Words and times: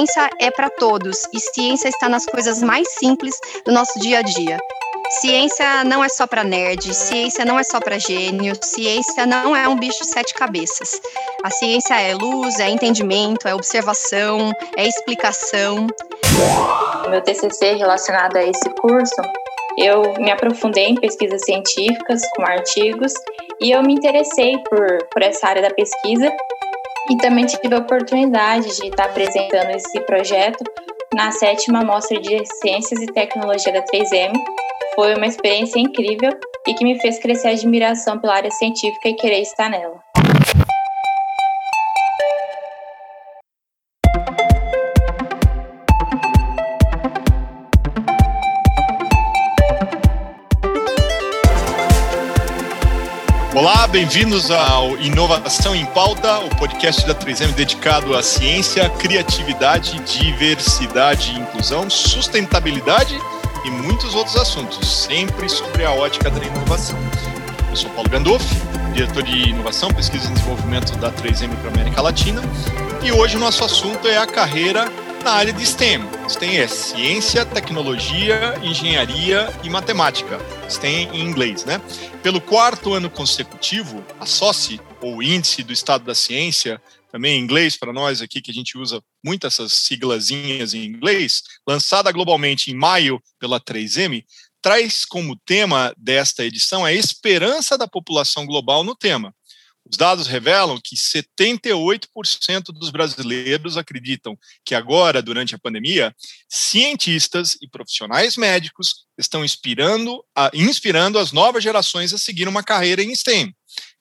ciência 0.00 0.30
é 0.40 0.50
para 0.50 0.70
todos 0.70 1.28
e 1.30 1.38
ciência 1.38 1.88
está 1.88 2.08
nas 2.08 2.24
coisas 2.24 2.62
mais 2.62 2.88
simples 2.94 3.38
do 3.66 3.72
nosso 3.72 3.98
dia 4.00 4.20
a 4.20 4.22
dia. 4.22 4.58
Ciência 5.20 5.84
não 5.84 6.02
é 6.02 6.08
só 6.08 6.26
para 6.26 6.42
nerd, 6.42 6.94
ciência 6.94 7.44
não 7.44 7.58
é 7.58 7.62
só 7.62 7.78
para 7.80 7.98
gênio, 7.98 8.54
ciência 8.62 9.26
não 9.26 9.54
é 9.54 9.68
um 9.68 9.76
bicho 9.76 9.98
de 10.00 10.06
sete 10.06 10.32
cabeças. 10.32 10.98
A 11.42 11.50
ciência 11.50 12.00
é 12.00 12.14
luz, 12.14 12.60
é 12.60 12.70
entendimento, 12.70 13.46
é 13.46 13.54
observação, 13.54 14.50
é 14.74 14.88
explicação. 14.88 15.86
Meu 17.10 17.20
TCC 17.20 17.74
relacionado 17.74 18.36
a 18.36 18.42
esse 18.42 18.70
curso, 18.80 19.20
eu 19.76 20.14
me 20.18 20.30
aprofundei 20.30 20.86
em 20.86 20.94
pesquisas 20.94 21.42
científicas 21.44 22.22
com 22.36 22.42
artigos 22.42 23.12
e 23.60 23.72
eu 23.72 23.82
me 23.82 23.94
interessei 23.94 24.56
por, 24.60 25.08
por 25.12 25.22
essa 25.22 25.46
área 25.46 25.60
da 25.60 25.74
pesquisa 25.74 26.32
e 27.10 27.16
também 27.16 27.44
tive 27.44 27.74
a 27.74 27.78
oportunidade 27.78 28.76
de 28.76 28.86
estar 28.86 29.06
apresentando 29.06 29.70
esse 29.70 30.00
projeto 30.02 30.62
na 31.12 31.32
sétima 31.32 31.82
Mostra 31.82 32.20
de 32.20 32.44
Ciências 32.60 33.02
e 33.02 33.06
Tecnologia 33.06 33.72
da 33.72 33.82
3M. 33.82 34.32
Foi 34.94 35.16
uma 35.16 35.26
experiência 35.26 35.80
incrível 35.80 36.30
e 36.66 36.74
que 36.74 36.84
me 36.84 37.00
fez 37.00 37.18
crescer 37.18 37.48
a 37.48 37.50
admiração 37.50 38.18
pela 38.18 38.34
área 38.34 38.50
científica 38.50 39.08
e 39.08 39.14
querer 39.14 39.40
estar 39.40 39.68
nela. 39.68 40.00
Olá, 53.60 53.86
bem-vindos 53.86 54.50
ao 54.50 54.96
Inovação 54.96 55.76
em 55.76 55.84
Pauta, 55.84 56.38
o 56.38 56.56
podcast 56.56 57.06
da 57.06 57.14
3M 57.14 57.52
dedicado 57.52 58.16
à 58.16 58.22
ciência, 58.22 58.88
criatividade, 58.88 60.00
diversidade, 60.00 61.38
inclusão, 61.38 61.90
sustentabilidade 61.90 63.14
e 63.62 63.70
muitos 63.70 64.14
outros 64.14 64.34
assuntos, 64.36 64.88
sempre 64.88 65.46
sobre 65.46 65.84
a 65.84 65.92
ótica 65.92 66.30
da 66.30 66.42
inovação. 66.42 66.98
Eu 67.68 67.76
sou 67.76 67.90
Paulo 67.90 68.08
Gandolfi, 68.08 68.46
diretor 68.94 69.22
de 69.24 69.50
inovação, 69.50 69.92
pesquisa 69.92 70.24
e 70.30 70.32
desenvolvimento 70.32 70.96
da 70.96 71.12
3M 71.12 71.54
para 71.56 71.68
a 71.68 71.74
América 71.74 72.00
Latina, 72.00 72.40
e 73.02 73.12
hoje 73.12 73.36
o 73.36 73.40
nosso 73.40 73.62
assunto 73.62 74.08
é 74.08 74.16
a 74.16 74.26
carreira 74.26 74.90
na 75.24 75.32
área 75.32 75.52
de 75.52 75.64
STEM. 75.64 76.02
STEM 76.28 76.58
é 76.58 76.68
ciência, 76.68 77.44
tecnologia, 77.44 78.58
engenharia 78.62 79.48
e 79.62 79.68
matemática. 79.68 80.38
STEM 80.68 81.10
em 81.12 81.20
inglês, 81.20 81.64
né? 81.64 81.80
Pelo 82.22 82.40
quarto 82.40 82.94
ano 82.94 83.10
consecutivo, 83.10 84.04
a 84.18 84.26
SOCI, 84.26 84.80
ou 85.00 85.22
Índice 85.22 85.62
do 85.62 85.72
Estado 85.72 86.04
da 86.04 86.14
Ciência, 86.14 86.80
também 87.10 87.38
em 87.38 87.42
inglês 87.42 87.76
para 87.76 87.92
nós 87.92 88.22
aqui, 88.22 88.40
que 88.40 88.50
a 88.50 88.54
gente 88.54 88.78
usa 88.78 89.02
muito 89.24 89.46
essas 89.46 89.72
siglazinhas 89.72 90.74
em 90.74 90.84
inglês, 90.84 91.42
lançada 91.66 92.12
globalmente 92.12 92.70
em 92.70 92.74
maio 92.74 93.20
pela 93.38 93.60
3M, 93.60 94.24
traz 94.62 95.04
como 95.04 95.36
tema 95.36 95.92
desta 95.96 96.44
edição 96.44 96.84
a 96.84 96.92
esperança 96.92 97.76
da 97.76 97.88
população 97.88 98.46
global 98.46 98.84
no 98.84 98.94
tema. 98.94 99.34
Os 99.88 99.96
dados 99.96 100.26
revelam 100.26 100.78
que 100.82 100.94
78% 100.94 102.66
dos 102.66 102.90
brasileiros 102.90 103.76
acreditam 103.76 104.38
que 104.64 104.74
agora, 104.74 105.22
durante 105.22 105.54
a 105.54 105.58
pandemia, 105.58 106.14
cientistas 106.48 107.56
e 107.60 107.68
profissionais 107.68 108.36
médicos 108.36 109.06
estão 109.18 109.44
inspirando, 109.44 110.22
a, 110.36 110.50
inspirando 110.54 111.18
as 111.18 111.32
novas 111.32 111.62
gerações 111.62 112.12
a 112.12 112.18
seguir 112.18 112.46
uma 112.46 112.62
carreira 112.62 113.02
em 113.02 113.14
STEM, 113.14 113.54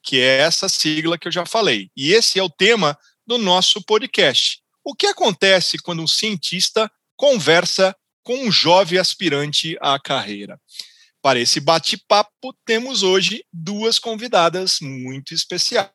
que 0.03 0.19
é 0.19 0.39
essa 0.39 0.69
sigla 0.69 1.17
que 1.17 1.27
eu 1.27 1.31
já 1.31 1.45
falei. 1.45 1.89
E 1.95 2.13
esse 2.13 2.37
é 2.37 2.43
o 2.43 2.49
tema 2.49 2.97
do 3.25 3.37
nosso 3.37 3.81
podcast. 3.83 4.59
O 4.83 4.93
que 4.93 5.07
acontece 5.07 5.77
quando 5.77 6.01
um 6.01 6.07
cientista 6.07 6.91
conversa 7.15 7.95
com 8.23 8.35
um 8.45 8.51
jovem 8.51 8.99
aspirante 8.99 9.77
à 9.81 9.99
carreira? 9.99 10.59
Para 11.21 11.39
esse 11.39 11.59
bate-papo, 11.59 12.55
temos 12.65 13.03
hoje 13.03 13.43
duas 13.51 13.99
convidadas 13.99 14.77
muito 14.81 15.33
especiais. 15.33 15.91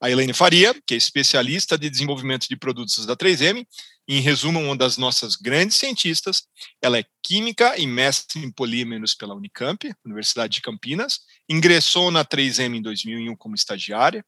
A 0.00 0.10
Helene 0.10 0.32
Faria, 0.32 0.74
que 0.84 0.94
é 0.94 0.96
especialista 0.96 1.78
de 1.78 1.88
desenvolvimento 1.88 2.48
de 2.48 2.56
produtos 2.56 3.06
da 3.06 3.16
3M, 3.16 3.64
em 4.08 4.20
resumo, 4.20 4.58
uma 4.60 4.76
das 4.76 4.96
nossas 4.96 5.36
grandes 5.36 5.76
cientistas. 5.76 6.42
Ela 6.82 6.98
é 6.98 7.04
química 7.22 7.78
e 7.78 7.86
mestre 7.86 8.44
em 8.44 8.50
polímeros 8.50 9.14
pela 9.14 9.36
Unicamp, 9.36 9.94
Universidade 10.04 10.54
de 10.54 10.60
Campinas. 10.60 11.20
Ingressou 11.48 12.10
na 12.10 12.24
3M 12.24 12.78
em 12.78 12.82
2001 12.82 13.36
como 13.36 13.54
estagiária. 13.54 14.24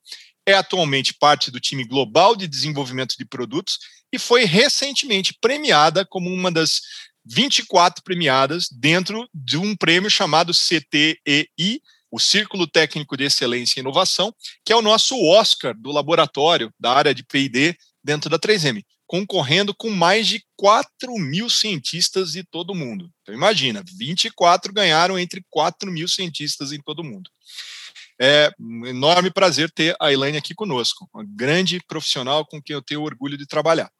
É 0.46 0.54
atualmente 0.54 1.14
parte 1.14 1.50
do 1.50 1.58
time 1.58 1.84
global 1.84 2.36
de 2.36 2.46
desenvolvimento 2.46 3.16
de 3.18 3.24
produtos 3.24 3.78
e 4.12 4.18
foi 4.18 4.44
recentemente 4.44 5.36
premiada 5.40 6.06
como 6.06 6.30
uma 6.30 6.52
das 6.52 6.80
24 7.24 8.02
premiadas 8.02 8.68
dentro 8.70 9.28
de 9.32 9.56
um 9.56 9.74
prêmio 9.76 10.10
chamado 10.10 10.52
CTEI, 10.52 11.80
o 12.10 12.18
Círculo 12.20 12.66
Técnico 12.66 13.16
de 13.16 13.24
Excelência 13.24 13.78
e 13.78 13.82
Inovação, 13.82 14.32
que 14.64 14.72
é 14.72 14.76
o 14.76 14.82
nosso 14.82 15.20
Oscar 15.20 15.74
do 15.76 15.90
laboratório 15.90 16.72
da 16.78 16.92
área 16.92 17.14
de 17.14 17.24
P&D 17.24 17.76
dentro 18.04 18.30
da 18.30 18.38
3M, 18.38 18.84
concorrendo 19.06 19.74
com 19.74 19.90
mais 19.90 20.28
de 20.28 20.44
4 20.56 21.12
mil 21.18 21.50
cientistas 21.50 22.32
de 22.32 22.44
todo 22.44 22.74
mundo. 22.74 23.10
Então 23.22 23.34
imagina, 23.34 23.82
24 23.98 24.72
ganharam 24.72 25.18
entre 25.18 25.44
4 25.50 25.90
mil 25.90 26.06
cientistas 26.06 26.72
em 26.72 26.80
todo 26.80 27.02
mundo. 27.02 27.30
É 28.20 28.52
um 28.60 28.86
enorme 28.86 29.30
prazer 29.30 29.70
ter 29.72 29.96
a 30.00 30.12
Elaine 30.12 30.38
aqui 30.38 30.54
conosco, 30.54 31.08
uma 31.12 31.24
grande 31.26 31.80
profissional 31.88 32.46
com 32.46 32.62
quem 32.62 32.74
eu 32.74 32.82
tenho 32.82 33.02
orgulho 33.02 33.36
de 33.36 33.46
trabalhar. 33.46 33.90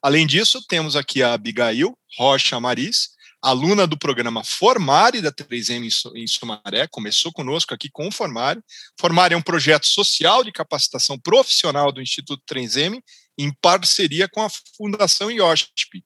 Além 0.00 0.26
disso, 0.26 0.64
temos 0.68 0.94
aqui 0.94 1.22
a 1.22 1.32
Abigail 1.32 1.96
Rocha 2.16 2.60
Maris, 2.60 3.10
aluna 3.42 3.86
do 3.86 3.98
programa 3.98 4.44
Formare 4.44 5.20
da 5.20 5.32
3M 5.32 5.88
em 6.14 6.26
Sumaré, 6.26 6.86
começou 6.88 7.32
conosco 7.32 7.74
aqui 7.74 7.88
com 7.90 8.06
o 8.06 8.12
Formare. 8.12 8.60
Formare 8.98 9.34
é 9.34 9.36
um 9.36 9.42
projeto 9.42 9.86
social 9.86 10.44
de 10.44 10.52
capacitação 10.52 11.18
profissional 11.18 11.90
do 11.90 12.00
Instituto 12.00 12.42
3M, 12.48 13.00
em 13.36 13.52
parceria 13.60 14.28
com 14.28 14.42
a 14.42 14.48
Fundação 14.76 15.30
IOSP. 15.30 16.04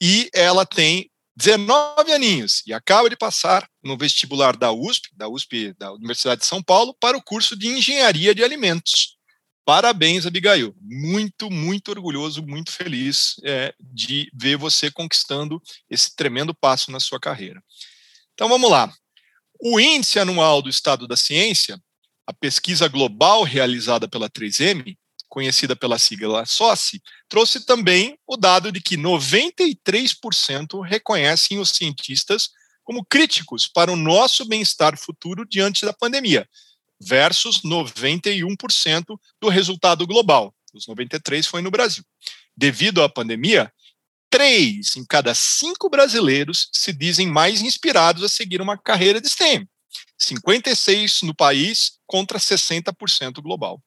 E 0.00 0.30
ela 0.34 0.64
tem 0.64 1.10
19 1.36 2.12
aninhos 2.12 2.62
e 2.66 2.72
acaba 2.72 3.10
de 3.10 3.16
passar 3.16 3.68
no 3.84 3.98
vestibular 3.98 4.56
da 4.56 4.72
USP, 4.72 5.10
da 5.14 5.28
USP 5.28 5.74
da 5.78 5.92
Universidade 5.92 6.40
de 6.40 6.46
São 6.46 6.62
Paulo, 6.62 6.96
para 6.98 7.16
o 7.16 7.22
curso 7.22 7.54
de 7.54 7.68
Engenharia 7.68 8.34
de 8.34 8.42
Alimentos. 8.42 9.15
Parabéns, 9.66 10.24
Abigail. 10.24 10.72
Muito, 10.80 11.50
muito 11.50 11.90
orgulhoso, 11.90 12.40
muito 12.40 12.70
feliz 12.70 13.34
é, 13.42 13.74
de 13.80 14.30
ver 14.32 14.56
você 14.56 14.92
conquistando 14.92 15.60
esse 15.90 16.14
tremendo 16.14 16.54
passo 16.54 16.92
na 16.92 17.00
sua 17.00 17.18
carreira. 17.18 17.60
Então 18.32 18.48
vamos 18.48 18.70
lá. 18.70 18.94
O 19.60 19.80
Índice 19.80 20.20
Anual 20.20 20.62
do 20.62 20.70
Estado 20.70 21.08
da 21.08 21.16
Ciência, 21.16 21.82
a 22.24 22.32
pesquisa 22.32 22.86
global 22.86 23.42
realizada 23.42 24.06
pela 24.06 24.30
3M, 24.30 24.96
conhecida 25.28 25.74
pela 25.74 25.98
sigla 25.98 26.46
SOCI, 26.46 27.02
trouxe 27.28 27.66
também 27.66 28.16
o 28.24 28.36
dado 28.36 28.70
de 28.70 28.80
que 28.80 28.96
93% 28.96 30.80
reconhecem 30.86 31.58
os 31.58 31.70
cientistas 31.70 32.50
como 32.84 33.04
críticos 33.04 33.66
para 33.66 33.90
o 33.90 33.96
nosso 33.96 34.44
bem-estar 34.44 34.96
futuro 34.96 35.44
diante 35.44 35.84
da 35.84 35.92
pandemia, 35.92 36.48
versus 37.00 37.62
91% 37.62 39.18
do 39.40 39.48
resultado 39.48 40.06
global. 40.06 40.54
Os 40.72 40.86
93 40.86 41.46
foi 41.46 41.62
no 41.62 41.70
Brasil. 41.70 42.04
Devido 42.56 43.02
à 43.02 43.08
pandemia, 43.08 43.72
três 44.30 44.96
em 44.96 45.04
cada 45.04 45.34
cinco 45.34 45.88
brasileiros 45.88 46.68
se 46.72 46.92
dizem 46.92 47.26
mais 47.26 47.62
inspirados 47.62 48.22
a 48.22 48.28
seguir 48.28 48.60
uma 48.60 48.76
carreira 48.76 49.20
de 49.20 49.28
STEM. 49.28 49.68
56 50.18 51.22
no 51.22 51.34
país 51.34 51.92
contra 52.06 52.38
60% 52.38 53.42
global. 53.42 53.82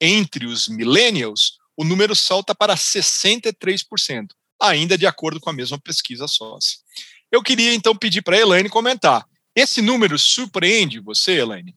Entre 0.00 0.46
os 0.46 0.68
millennials, 0.68 1.58
o 1.76 1.84
número 1.84 2.14
salta 2.14 2.54
para 2.54 2.76
63%, 2.76 4.26
ainda 4.60 4.98
de 4.98 5.06
acordo 5.06 5.40
com 5.40 5.50
a 5.50 5.52
mesma 5.52 5.80
pesquisa 5.80 6.26
sócia. 6.26 6.78
Eu 7.30 7.42
queria 7.42 7.74
então 7.74 7.96
pedir 7.96 8.22
para 8.22 8.36
a 8.36 8.40
Elaine 8.40 8.68
comentar. 8.68 9.24
Esse 9.54 9.80
número 9.80 10.18
surpreende 10.18 11.00
você, 11.00 11.38
Elaine? 11.40 11.74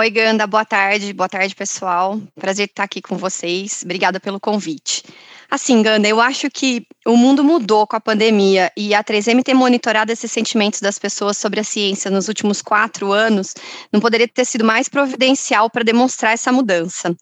Oi, 0.00 0.10
Ganda, 0.10 0.46
boa 0.46 0.64
tarde, 0.64 1.12
boa 1.12 1.28
tarde, 1.28 1.56
pessoal. 1.56 2.20
Prazer 2.36 2.68
estar 2.68 2.84
aqui 2.84 3.02
com 3.02 3.16
vocês. 3.16 3.82
Obrigada 3.82 4.20
pelo 4.20 4.38
convite. 4.38 5.02
Assim, 5.50 5.82
Ganda, 5.82 6.06
eu 6.06 6.20
acho 6.20 6.48
que 6.48 6.86
o 7.04 7.16
mundo 7.16 7.42
mudou 7.42 7.84
com 7.84 7.96
a 7.96 8.00
pandemia 8.00 8.70
e 8.76 8.94
a 8.94 9.02
3M 9.02 9.42
ter 9.42 9.54
monitorado 9.54 10.12
esses 10.12 10.30
sentimentos 10.30 10.80
das 10.80 11.00
pessoas 11.00 11.36
sobre 11.36 11.58
a 11.58 11.64
ciência 11.64 12.12
nos 12.12 12.28
últimos 12.28 12.62
quatro 12.62 13.10
anos 13.10 13.54
não 13.92 13.98
poderia 13.98 14.28
ter 14.28 14.44
sido 14.44 14.64
mais 14.64 14.88
providencial 14.88 15.68
para 15.68 15.82
demonstrar 15.82 16.32
essa 16.32 16.52
mudança. 16.52 17.12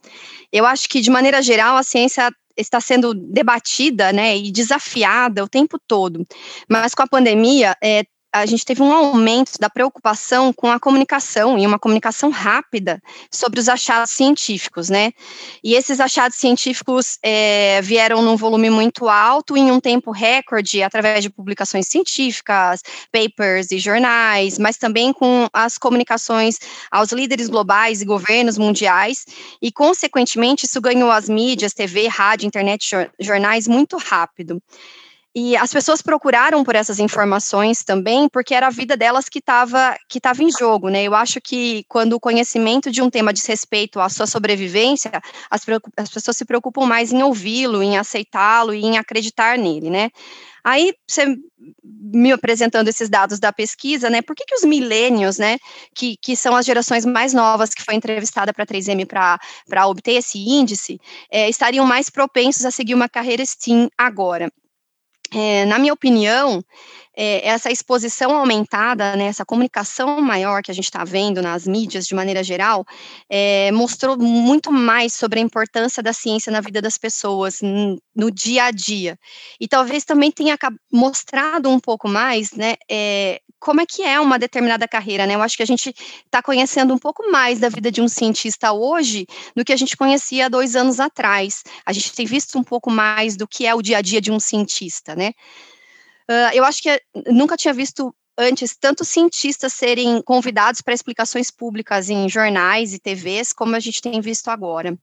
Eu 0.52 0.66
acho 0.66 0.86
que, 0.86 1.00
de 1.00 1.08
maneira 1.08 1.40
geral, 1.40 1.78
a 1.78 1.82
ciência 1.82 2.30
está 2.54 2.78
sendo 2.78 3.14
debatida 3.14 4.12
né, 4.12 4.36
e 4.36 4.52
desafiada 4.52 5.42
o 5.42 5.48
tempo 5.48 5.78
todo, 5.88 6.26
mas 6.68 6.94
com 6.94 7.02
a 7.02 7.08
pandemia, 7.08 7.74
é, 7.82 8.04
a 8.40 8.46
gente 8.46 8.64
teve 8.64 8.82
um 8.82 8.92
aumento 8.92 9.58
da 9.58 9.70
preocupação 9.70 10.52
com 10.52 10.70
a 10.70 10.78
comunicação 10.78 11.58
e 11.58 11.66
uma 11.66 11.78
comunicação 11.78 12.30
rápida 12.30 13.02
sobre 13.30 13.58
os 13.60 13.68
achados 13.68 14.10
científicos, 14.10 14.90
né? 14.90 15.12
E 15.62 15.74
esses 15.74 16.00
achados 16.00 16.36
científicos 16.36 17.18
é, 17.22 17.80
vieram 17.82 18.22
num 18.22 18.36
volume 18.36 18.68
muito 18.70 19.08
alto, 19.08 19.56
em 19.56 19.70
um 19.70 19.80
tempo 19.80 20.10
recorde, 20.10 20.82
através 20.82 21.22
de 21.22 21.30
publicações 21.30 21.88
científicas, 21.88 22.82
papers 23.10 23.70
e 23.70 23.78
jornais, 23.78 24.58
mas 24.58 24.76
também 24.76 25.12
com 25.12 25.48
as 25.52 25.78
comunicações 25.78 26.58
aos 26.90 27.12
líderes 27.12 27.48
globais 27.48 28.02
e 28.02 28.04
governos 28.04 28.58
mundiais, 28.58 29.24
e, 29.60 29.72
consequentemente, 29.72 30.66
isso 30.66 30.80
ganhou 30.80 31.10
as 31.10 31.28
mídias, 31.28 31.72
TV, 31.72 32.06
rádio, 32.08 32.46
internet, 32.46 32.90
jornais 33.18 33.66
muito 33.66 33.96
rápido. 33.96 34.60
E 35.38 35.54
as 35.54 35.70
pessoas 35.70 36.00
procuraram 36.00 36.64
por 36.64 36.74
essas 36.74 36.98
informações 36.98 37.84
também, 37.84 38.26
porque 38.26 38.54
era 38.54 38.68
a 38.68 38.70
vida 38.70 38.96
delas 38.96 39.28
que 39.28 39.38
estava 39.38 39.94
que 40.08 40.18
tava 40.18 40.42
em 40.42 40.50
jogo, 40.50 40.88
né? 40.88 41.02
Eu 41.02 41.14
acho 41.14 41.42
que 41.42 41.84
quando 41.88 42.14
o 42.14 42.20
conhecimento 42.20 42.90
de 42.90 43.02
um 43.02 43.10
tema 43.10 43.34
diz 43.34 43.44
respeito 43.44 44.00
à 44.00 44.08
sua 44.08 44.26
sobrevivência, 44.26 45.12
as, 45.50 45.60
as 45.94 46.08
pessoas 46.08 46.38
se 46.38 46.46
preocupam 46.46 46.86
mais 46.86 47.12
em 47.12 47.22
ouvi-lo, 47.22 47.82
em 47.82 47.98
aceitá-lo 47.98 48.72
e 48.72 48.82
em 48.82 48.96
acreditar 48.96 49.58
nele, 49.58 49.90
né? 49.90 50.08
Aí, 50.64 50.94
você 51.06 51.36
me 51.84 52.32
apresentando 52.32 52.88
esses 52.88 53.10
dados 53.10 53.38
da 53.38 53.52
pesquisa, 53.52 54.08
né, 54.08 54.22
por 54.22 54.34
que, 54.34 54.44
que 54.44 54.54
os 54.54 54.64
milênios, 54.64 55.36
né, 55.38 55.58
que, 55.94 56.16
que 56.16 56.34
são 56.34 56.56
as 56.56 56.64
gerações 56.64 57.04
mais 57.04 57.32
novas 57.32 57.74
que 57.74 57.84
foi 57.84 57.94
entrevistada 57.94 58.54
para 58.54 58.64
a 58.64 58.66
3M 58.66 59.06
para 59.06 59.86
obter 59.86 60.12
esse 60.12 60.38
índice, 60.38 60.98
é, 61.30 61.48
estariam 61.48 61.84
mais 61.86 62.08
propensos 62.08 62.64
a 62.64 62.70
seguir 62.70 62.94
uma 62.94 63.08
carreira 63.08 63.44
STEAM 63.44 63.88
agora? 63.96 64.50
É, 65.32 65.64
na 65.66 65.78
minha 65.78 65.92
opinião, 65.92 66.64
é, 67.16 67.48
essa 67.48 67.70
exposição 67.70 68.36
aumentada, 68.36 69.16
né, 69.16 69.24
essa 69.24 69.44
comunicação 69.44 70.20
maior 70.20 70.62
que 70.62 70.70
a 70.70 70.74
gente 70.74 70.84
está 70.84 71.02
vendo 71.02 71.40
nas 71.40 71.66
mídias 71.66 72.06
de 72.06 72.14
maneira 72.14 72.44
geral, 72.44 72.84
é, 73.30 73.72
mostrou 73.72 74.18
muito 74.18 74.70
mais 74.70 75.14
sobre 75.14 75.40
a 75.40 75.42
importância 75.42 76.02
da 76.02 76.12
ciência 76.12 76.52
na 76.52 76.60
vida 76.60 76.82
das 76.82 76.98
pessoas, 76.98 77.60
no 78.14 78.30
dia 78.30 78.64
a 78.64 78.70
dia. 78.70 79.18
E 79.58 79.66
talvez 79.66 80.04
também 80.04 80.30
tenha 80.30 80.58
mostrado 80.92 81.70
um 81.70 81.80
pouco 81.80 82.06
mais, 82.08 82.52
né, 82.52 82.74
é, 82.90 83.40
como 83.58 83.80
é 83.80 83.86
que 83.86 84.02
é 84.02 84.20
uma 84.20 84.38
determinada 84.38 84.86
carreira, 84.86 85.26
né? 85.26 85.34
Eu 85.34 85.42
acho 85.42 85.56
que 85.56 85.62
a 85.62 85.66
gente 85.66 85.92
está 86.24 86.42
conhecendo 86.42 86.92
um 86.92 86.98
pouco 86.98 87.30
mais 87.32 87.58
da 87.58 87.68
vida 87.68 87.90
de 87.90 88.00
um 88.00 88.06
cientista 88.06 88.72
hoje 88.72 89.26
do 89.56 89.64
que 89.64 89.72
a 89.72 89.76
gente 89.76 89.96
conhecia 89.96 90.50
dois 90.50 90.76
anos 90.76 91.00
atrás. 91.00 91.64
A 91.84 91.92
gente 91.92 92.12
tem 92.12 92.26
visto 92.26 92.58
um 92.58 92.62
pouco 92.62 92.90
mais 92.90 93.36
do 93.36 93.48
que 93.48 93.66
é 93.66 93.74
o 93.74 93.82
dia 93.82 93.98
a 93.98 94.02
dia 94.02 94.20
de 94.20 94.30
um 94.30 94.38
cientista, 94.38 95.16
né? 95.16 95.32
Uh, 96.28 96.50
eu 96.52 96.64
acho 96.64 96.82
que 96.82 97.00
nunca 97.28 97.56
tinha 97.56 97.72
visto 97.72 98.14
antes 98.38 98.76
tantos 98.76 99.08
cientistas 99.08 99.72
serem 99.72 100.20
convidados 100.22 100.82
para 100.82 100.92
explicações 100.92 101.50
públicas 101.50 102.10
em 102.10 102.28
jornais 102.28 102.92
e 102.92 102.98
TVs 102.98 103.52
como 103.52 103.74
a 103.74 103.80
gente 103.80 104.02
tem 104.02 104.20
visto 104.20 104.48
agora. 104.48 104.96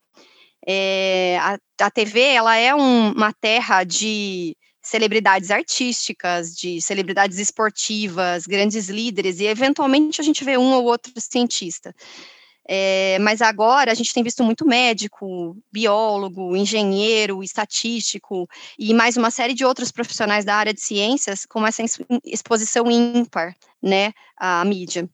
É, 0.66 1.38
a, 1.42 1.58
a, 1.82 1.92
TV 1.92 2.22
ela 2.22 2.56
é 2.56 2.74
um, 2.74 3.12
uma 3.12 3.34
terra 3.34 3.84
de 3.84 4.56
celebridades 4.82 5.50
artísticas, 5.50 6.56
de 6.56 6.82
celebridades 6.82 7.40
esportivas, 7.40 8.46
grandes 8.46 8.88
líderes, 8.90 9.40
e 9.40 9.46
eventualmente 9.46 10.22
a 10.22 10.24
gente 10.24 10.44
vê 10.44 10.58
um 10.58 10.74
ou 10.74 10.84
outro 10.86 11.12
cientista. 11.18 11.96
É, 12.68 13.18
mas 13.20 13.42
agora 13.42 13.92
a 13.92 13.96
gente 13.96 14.14
tem 14.14 14.24
visto 14.24 14.44
muito 14.44 14.66
médico, 14.66 15.58
biólogo, 15.72 16.56
engenheiro, 16.56 17.44
estatístico 17.44 18.48
e 18.80 18.94
mais 18.94 19.18
uma 19.18 19.30
série 19.30 19.54
de 19.54 19.66
outros 19.66 19.92
profissionais 19.92 20.46
da 20.46 20.56
área 20.56 20.74
de 20.74 20.80
ciências 20.80 21.46
com 21.46 21.68
essa 21.68 21.84
exposição 22.24 22.90
ímpar, 22.90 23.54
né, 23.82 24.14
à 24.38 24.64
mídia. 24.64 25.10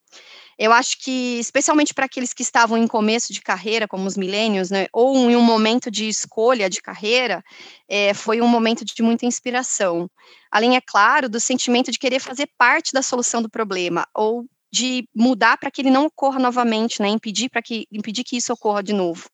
Eu 0.59 0.73
acho 0.73 0.99
que, 0.99 1.39
especialmente 1.39 1.93
para 1.93 2.05
aqueles 2.05 2.33
que 2.33 2.43
estavam 2.43 2.77
em 2.77 2.85
começo 2.85 3.31
de 3.31 3.41
carreira, 3.41 3.87
como 3.87 4.05
os 4.05 4.17
milênios, 4.17 4.69
né, 4.69 4.87
ou 4.91 5.15
em 5.15 5.35
um 5.35 5.41
momento 5.41 5.89
de 5.89 6.07
escolha 6.07 6.69
de 6.69 6.81
carreira, 6.81 7.41
é, 7.87 8.13
foi 8.13 8.41
um 8.41 8.47
momento 8.47 8.83
de 8.83 9.01
muita 9.01 9.25
inspiração. 9.25 10.11
Além, 10.51 10.75
é 10.75 10.81
claro, 10.81 11.29
do 11.29 11.39
sentimento 11.39 11.91
de 11.91 11.97
querer 11.97 12.19
fazer 12.19 12.47
parte 12.57 12.91
da 12.91 13.01
solução 13.01 13.41
do 13.41 13.49
problema, 13.49 14.05
ou 14.13 14.45
de 14.71 15.07
mudar 15.15 15.57
para 15.57 15.71
que 15.71 15.81
ele 15.81 15.89
não 15.89 16.05
ocorra 16.05 16.39
novamente, 16.39 17.01
né? 17.01 17.09
Impedir 17.09 17.49
para 17.49 17.61
que 17.61 17.87
impedir 17.91 18.23
que 18.23 18.37
isso 18.37 18.53
ocorra 18.53 18.83
de 18.83 18.93
novo. 18.93 19.29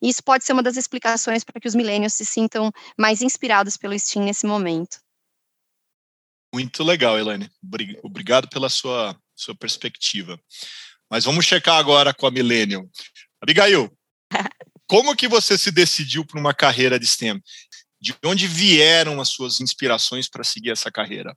E 0.00 0.08
isso 0.08 0.22
pode 0.22 0.44
ser 0.44 0.52
uma 0.52 0.62
das 0.62 0.76
explicações 0.76 1.44
para 1.44 1.60
que 1.60 1.68
os 1.68 1.74
milênios 1.74 2.14
se 2.14 2.24
sintam 2.24 2.72
mais 2.98 3.22
inspirados 3.22 3.76
pelo 3.76 3.98
Steam 3.98 4.24
nesse 4.24 4.46
momento. 4.46 4.98
Muito 6.54 6.82
legal, 6.82 7.18
Elaine. 7.18 7.50
Obrigado 8.02 8.48
pela 8.48 8.70
sua 8.70 9.18
sua 9.38 9.54
perspectiva. 9.54 10.38
Mas 11.10 11.24
vamos 11.24 11.46
checar 11.46 11.76
agora 11.76 12.12
com 12.12 12.26
a 12.26 12.30
Millennium. 12.30 12.88
Abigail, 13.40 13.90
como 14.86 15.16
que 15.16 15.28
você 15.28 15.56
se 15.56 15.70
decidiu 15.70 16.24
para 16.24 16.40
uma 16.40 16.52
carreira 16.52 16.98
de 16.98 17.06
STEM? 17.06 17.40
De 18.00 18.14
onde 18.24 18.46
vieram 18.46 19.20
as 19.20 19.28
suas 19.30 19.60
inspirações 19.60 20.28
para 20.28 20.44
seguir 20.44 20.70
essa 20.70 20.90
carreira? 20.90 21.36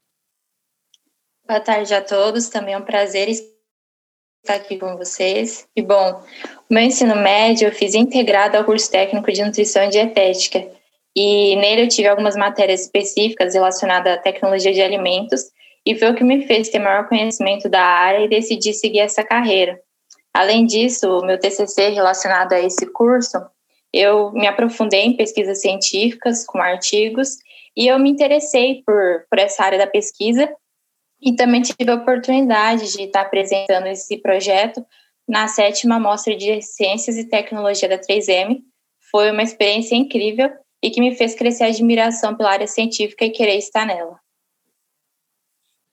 Boa 1.48 1.60
tarde 1.60 1.94
a 1.94 2.02
todos, 2.02 2.50
também 2.50 2.74
é 2.74 2.78
um 2.78 2.84
prazer 2.84 3.28
estar 3.28 4.56
aqui 4.56 4.78
com 4.78 4.96
vocês. 4.96 5.68
E 5.76 5.82
bom, 5.82 6.24
meu 6.70 6.82
ensino 6.82 7.16
médio 7.16 7.68
eu 7.68 7.72
fiz 7.72 7.94
integrado 7.94 8.58
ao 8.58 8.64
curso 8.64 8.90
técnico 8.90 9.32
de 9.32 9.44
nutrição 9.44 9.84
e 9.84 9.90
dietética. 9.90 10.66
E 11.16 11.56
nele 11.58 11.84
eu 11.84 11.88
tive 11.90 12.08
algumas 12.08 12.36
matérias 12.36 12.82
específicas 12.82 13.54
relacionadas 13.54 14.14
à 14.14 14.18
tecnologia 14.18 14.72
de 14.72 14.82
alimentos, 14.82 15.52
e 15.86 15.96
foi 15.96 16.12
o 16.12 16.16
que 16.16 16.24
me 16.24 16.46
fez 16.46 16.70
ter 16.70 16.80
maior 16.80 17.10
conhecimento 17.10 17.68
da 17.68 17.82
área 17.82 18.24
e 18.24 18.30
decidir 18.30 18.74
seguir 18.74 19.00
essa 19.00 19.24
carreira. 19.24 19.82
Além 20.34 20.66
disso, 20.66 21.20
o 21.20 21.26
meu 21.26 21.40
TCC 21.40 21.90
relacionado 21.90 22.54
a 22.54 22.62
esse 22.62 22.86
curso, 22.86 23.38
eu 23.92 24.32
me 24.32 24.48
aprofundei 24.48 25.02
em 25.02 25.18
pesquisas 25.18 25.60
científicas 25.60 26.46
com 26.46 26.60
artigos 26.60 27.38
e 27.76 27.88
eu 27.88 28.00
me 28.00 28.10
interessei 28.10 28.84
por, 28.86 29.26
por 29.30 29.40
essa 29.40 29.64
área 29.64 29.80
da 29.80 29.88
pesquisa 29.88 30.50
e 31.21 31.35
também 31.35 31.62
tive 31.62 31.89
a 31.89 31.95
oportunidade 31.95 32.91
de 32.91 33.03
estar 33.03 33.21
apresentando 33.21 33.88
esse 33.88 34.18
projeto 34.18 34.85
na 35.27 35.47
sétima 35.47 36.00
Mostra 36.00 36.35
de 36.35 36.62
Ciências 36.62 37.18
e 37.18 37.29
Tecnologia 37.29 37.88
da 37.88 38.00
3M. 38.00 38.62
Foi 39.12 39.31
uma 39.31 39.44
experiência 39.44 39.95
incrível 39.95 40.50
e 40.81 40.89
que 40.89 41.00
me 41.00 41.15
fez 41.15 41.35
crescer 41.35 41.65
a 41.65 41.68
admiração 41.68 42.35
pela 42.35 42.51
área 42.51 42.68
científica 42.68 43.23
e 43.23 43.29
querer 43.29 43.57
estar 43.57 43.85
nela. 43.85 44.19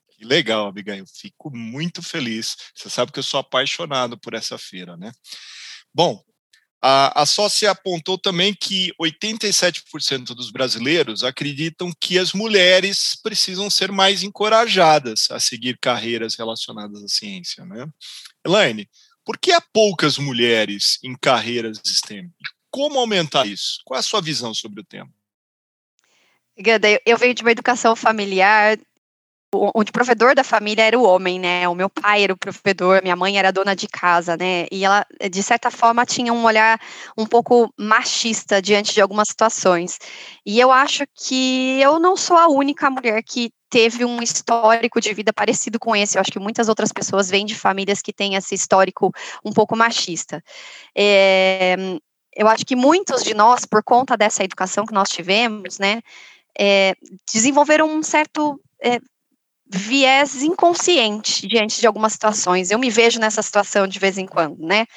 Que 0.09 0.25
legal, 0.25 0.67
Abigail. 0.67 1.05
Fico 1.07 1.49
muito 1.55 2.01
feliz. 2.01 2.57
Você 2.73 2.89
sabe 2.89 3.11
que 3.11 3.19
eu 3.19 3.23
sou 3.23 3.39
apaixonado 3.39 4.17
por 4.17 4.33
essa 4.33 4.57
feira, 4.57 4.97
né? 4.97 5.11
Bom, 5.93 6.21
a, 6.81 7.23
a 7.23 7.25
sócia 7.25 7.71
apontou 7.71 8.17
também 8.17 8.53
que 8.53 8.93
87% 8.99 10.27
dos 10.27 10.49
brasileiros 10.49 11.23
acreditam 11.23 11.91
que 11.99 12.17
as 12.17 12.33
mulheres 12.33 13.15
precisam 13.21 13.69
ser 13.69 13.91
mais 13.91 14.23
encorajadas 14.23 15.27
a 15.29 15.39
seguir 15.39 15.77
carreiras 15.77 16.35
relacionadas 16.35 17.03
à 17.03 17.07
ciência, 17.07 17.65
né? 17.65 17.85
Elaine, 18.45 18.89
por 19.25 19.37
que 19.37 19.51
há 19.51 19.61
poucas 19.61 20.17
mulheres 20.17 20.97
em 21.03 21.15
carreiras 21.15 21.81
STEM? 21.85 22.31
Como 22.71 22.99
aumentar 22.99 23.45
isso? 23.45 23.79
Qual 23.83 23.97
é 23.97 23.99
a 23.99 24.03
sua 24.03 24.21
visão 24.21 24.53
sobre 24.53 24.81
o 24.81 24.85
tema? 24.85 25.11
Eu 27.05 27.17
venho 27.17 27.33
de 27.33 27.41
uma 27.41 27.51
educação 27.51 27.95
familiar 27.95 28.77
onde 29.53 29.89
o 29.89 29.93
provedor 29.93 30.35
da 30.35 30.43
família 30.43 30.83
era 30.83 30.97
o 30.97 31.03
homem, 31.03 31.39
né? 31.39 31.67
O 31.67 31.73
meu 31.73 31.89
pai 31.89 32.23
era 32.23 32.33
o 32.33 32.37
provedor, 32.37 33.01
minha 33.01 33.15
mãe 33.15 33.37
era 33.37 33.51
dona 33.51 33.75
de 33.75 33.87
casa, 33.87 34.37
né? 34.37 34.67
E 34.71 34.85
ela, 34.85 35.05
de 35.29 35.41
certa 35.41 35.71
forma, 35.71 36.05
tinha 36.05 36.31
um 36.31 36.45
olhar 36.45 36.79
um 37.17 37.25
pouco 37.25 37.73
machista 37.77 38.61
diante 38.61 38.93
de 38.93 39.01
algumas 39.01 39.29
situações. 39.29 39.97
E 40.45 40.59
eu 40.59 40.71
acho 40.71 41.03
que 41.15 41.81
eu 41.81 41.99
não 41.99 42.15
sou 42.15 42.37
a 42.37 42.47
única 42.47 42.89
mulher 42.89 43.23
que 43.23 43.51
teve 43.69 44.05
um 44.05 44.21
histórico 44.21 45.01
de 45.01 45.13
vida 45.13 45.33
parecido 45.33 45.79
com 45.79 45.95
esse. 45.95 46.17
Eu 46.17 46.21
acho 46.21 46.31
que 46.31 46.39
muitas 46.39 46.69
outras 46.69 46.91
pessoas 46.91 47.29
vêm 47.29 47.45
de 47.45 47.55
famílias 47.55 48.01
que 48.01 48.13
têm 48.13 48.35
esse 48.35 48.53
histórico 48.53 49.11
um 49.43 49.51
pouco 49.51 49.75
machista. 49.75 50.43
É, 50.95 51.75
eu 52.35 52.47
acho 52.47 52.65
que 52.65 52.75
muitos 52.75 53.23
de 53.23 53.33
nós, 53.33 53.65
por 53.65 53.83
conta 53.83 54.15
dessa 54.15 54.43
educação 54.43 54.85
que 54.85 54.93
nós 54.93 55.09
tivemos, 55.09 55.79
né, 55.79 56.01
é, 56.57 56.93
desenvolveram 57.31 57.89
um 57.89 58.03
certo 58.03 58.59
é, 58.83 58.99
viés 59.69 60.41
inconsciente 60.41 61.47
diante 61.47 61.79
de 61.79 61.85
algumas 61.85 62.13
situações. 62.13 62.71
Eu 62.71 62.79
me 62.79 62.89
vejo 62.89 63.19
nessa 63.19 63.41
situação 63.41 63.87
de 63.87 63.99
vez 63.99 64.17
em 64.17 64.25
quando, 64.25 64.57
né? 64.65 64.87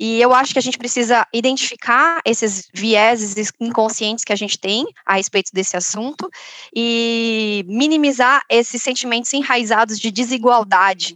E 0.00 0.20
eu 0.20 0.32
acho 0.32 0.52
que 0.52 0.58
a 0.58 0.62
gente 0.62 0.78
precisa 0.78 1.26
identificar 1.32 2.20
esses 2.24 2.68
vieses 2.72 3.52
inconscientes 3.60 4.24
que 4.24 4.32
a 4.32 4.36
gente 4.36 4.58
tem 4.58 4.86
a 5.04 5.16
respeito 5.16 5.50
desse 5.52 5.76
assunto 5.76 6.28
e 6.74 7.64
minimizar 7.68 8.42
esses 8.50 8.82
sentimentos 8.82 9.32
enraizados 9.32 10.00
de 10.00 10.10
desigualdade 10.10 11.14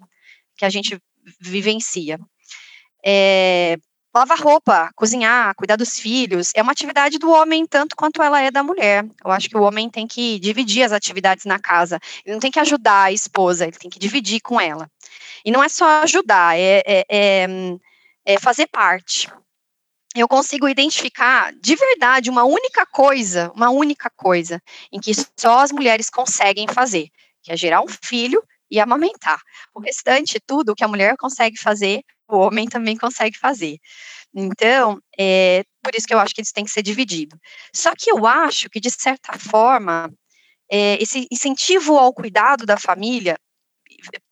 que 0.56 0.64
a 0.64 0.70
gente 0.70 1.00
vivencia. 1.40 2.20
É, 3.04 3.78
lavar 4.14 4.38
roupa, 4.38 4.90
cozinhar, 4.94 5.54
cuidar 5.54 5.76
dos 5.76 5.98
filhos, 5.98 6.52
é 6.54 6.62
uma 6.62 6.72
atividade 6.72 7.18
do 7.18 7.30
homem 7.30 7.66
tanto 7.66 7.94
quanto 7.94 8.22
ela 8.22 8.40
é 8.40 8.50
da 8.50 8.62
mulher. 8.62 9.04
Eu 9.24 9.30
acho 9.30 9.48
que 9.48 9.56
o 9.56 9.62
homem 9.62 9.88
tem 9.88 10.06
que 10.06 10.38
dividir 10.38 10.82
as 10.82 10.92
atividades 10.92 11.44
na 11.44 11.58
casa. 11.58 12.00
Ele 12.24 12.34
não 12.34 12.40
tem 12.40 12.50
que 12.50 12.60
ajudar 12.60 13.04
a 13.04 13.12
esposa, 13.12 13.64
ele 13.64 13.76
tem 13.76 13.90
que 13.90 13.98
dividir 13.98 14.40
com 14.40 14.60
ela. 14.60 14.90
E 15.44 15.50
não 15.50 15.62
é 15.62 15.68
só 15.68 16.02
ajudar, 16.02 16.58
é, 16.58 16.82
é, 16.86 17.04
é, 17.08 17.46
é 18.24 18.38
fazer 18.38 18.66
parte. 18.66 19.30
Eu 20.14 20.26
consigo 20.26 20.68
identificar 20.68 21.52
de 21.52 21.76
verdade 21.76 22.30
uma 22.30 22.44
única 22.44 22.84
coisa, 22.86 23.52
uma 23.54 23.70
única 23.70 24.10
coisa, 24.10 24.60
em 24.90 24.98
que 24.98 25.12
só 25.38 25.60
as 25.60 25.70
mulheres 25.70 26.10
conseguem 26.10 26.66
fazer, 26.66 27.08
que 27.42 27.52
é 27.52 27.56
gerar 27.56 27.82
um 27.82 27.88
filho 27.88 28.42
e 28.70 28.80
amamentar. 28.80 29.40
O 29.74 29.80
restante, 29.80 30.40
tudo 30.44 30.74
que 30.74 30.82
a 30.82 30.88
mulher 30.88 31.16
consegue 31.16 31.58
fazer, 31.58 32.02
o 32.28 32.38
homem 32.38 32.68
também 32.68 32.96
consegue 32.96 33.38
fazer. 33.38 33.78
Então, 34.34 35.00
é 35.18 35.64
por 35.82 35.94
isso 35.94 36.06
que 36.06 36.14
eu 36.14 36.18
acho 36.18 36.34
que 36.34 36.40
eles 36.40 36.52
têm 36.52 36.64
que 36.64 36.70
ser 36.70 36.82
divididos. 36.82 37.38
Só 37.74 37.92
que 37.96 38.10
eu 38.10 38.26
acho 38.26 38.68
que, 38.68 38.80
de 38.80 38.90
certa 38.90 39.38
forma, 39.38 40.12
é, 40.70 41.02
esse 41.02 41.26
incentivo 41.30 41.96
ao 41.96 42.12
cuidado 42.12 42.66
da 42.66 42.76
família, 42.76 43.36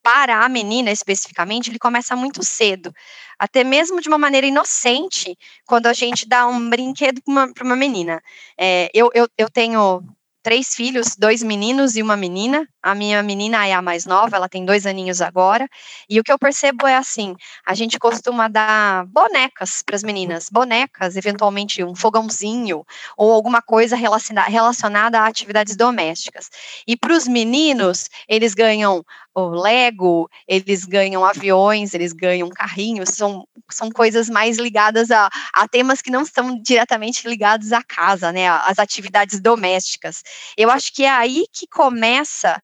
para 0.03 0.45
a 0.45 0.49
menina 0.49 0.91
especificamente, 0.91 1.71
ele 1.71 1.79
começa 1.79 2.15
muito 2.15 2.45
cedo, 2.45 2.93
até 3.39 3.65
mesmo 3.65 4.01
de 4.01 4.09
uma 4.09 4.19
maneira 4.19 4.47
inocente, 4.47 5.37
quando 5.67 5.87
a 5.87 5.93
gente 5.93 6.29
dá 6.29 6.47
um 6.47 6.71
brinquedo 6.71 7.21
para 7.23 7.33
uma, 7.33 7.53
uma, 7.63 7.77
menina. 7.77 8.23
É, 8.59 8.91
eu, 8.95 9.11
eu, 9.15 9.29
eu 9.37 9.51
tenho 9.51 10.03
três 10.47 10.77
filhos, 10.77 11.17
dois 11.19 11.43
meninos 11.43 11.97
e 11.97 12.03
uma 12.03 12.17
menina. 12.17 12.69
A 12.81 12.95
minha 12.95 13.21
menina 13.21 13.67
é 13.67 13.73
a 13.73 13.83
mais 13.83 14.07
nova, 14.07 14.37
ela 14.37 14.49
tem 14.49 14.65
dois 14.65 14.87
aninhos 14.87 15.21
agora. 15.21 15.69
E 16.09 16.21
o 16.21 16.23
que 16.23 16.31
eu 16.31 16.39
percebo 16.39 16.87
é 16.87 16.97
assim: 16.97 17.35
a 17.67 17.75
gente 17.75 17.99
costuma 17.99 18.47
dar 18.47 19.05
bonecas 19.07 19.83
para 19.83 19.97
as 19.97 20.05
meninas, 20.05 20.49
bonecas, 20.49 21.17
eventualmente 21.17 21.83
um 21.83 21.97
fogãozinho 21.97 22.87
ou 23.17 23.33
alguma 23.33 23.61
coisa 23.61 23.97
relacionada 23.97 25.19
a 25.19 25.27
atividades 25.27 25.75
domésticas. 25.75 26.49
E 26.87 26.97
para 26.97 27.13
os 27.13 27.27
meninos, 27.27 28.09
eles 28.29 28.55
ganham 28.55 29.05
o 29.37 29.51
Lego, 29.51 30.31
eles 30.49 30.87
ganham 30.87 31.23
aviões, 31.23 31.93
eles 31.93 32.15
ganham 32.15 32.49
carrinhos, 32.49 33.11
são, 33.11 33.47
são 33.71 33.91
coisas 33.91 34.31
mais 34.31 34.57
ligadas 34.57 35.11
a, 35.11 35.29
a 35.53 35.69
temas 35.69 36.01
que 36.01 36.11
não 36.11 36.23
estão 36.23 36.59
diretamente 36.63 37.29
ligados 37.29 37.71
à 37.71 37.83
casa, 37.83 38.33
né, 38.33 38.49
às 38.49 38.79
atividades 38.79 39.39
domésticas. 39.39 40.23
Eu 40.57 40.71
acho 40.71 40.91
que 40.91 41.05
é 41.05 41.11
aí 41.11 41.45
que 41.53 41.67
começa 41.67 42.59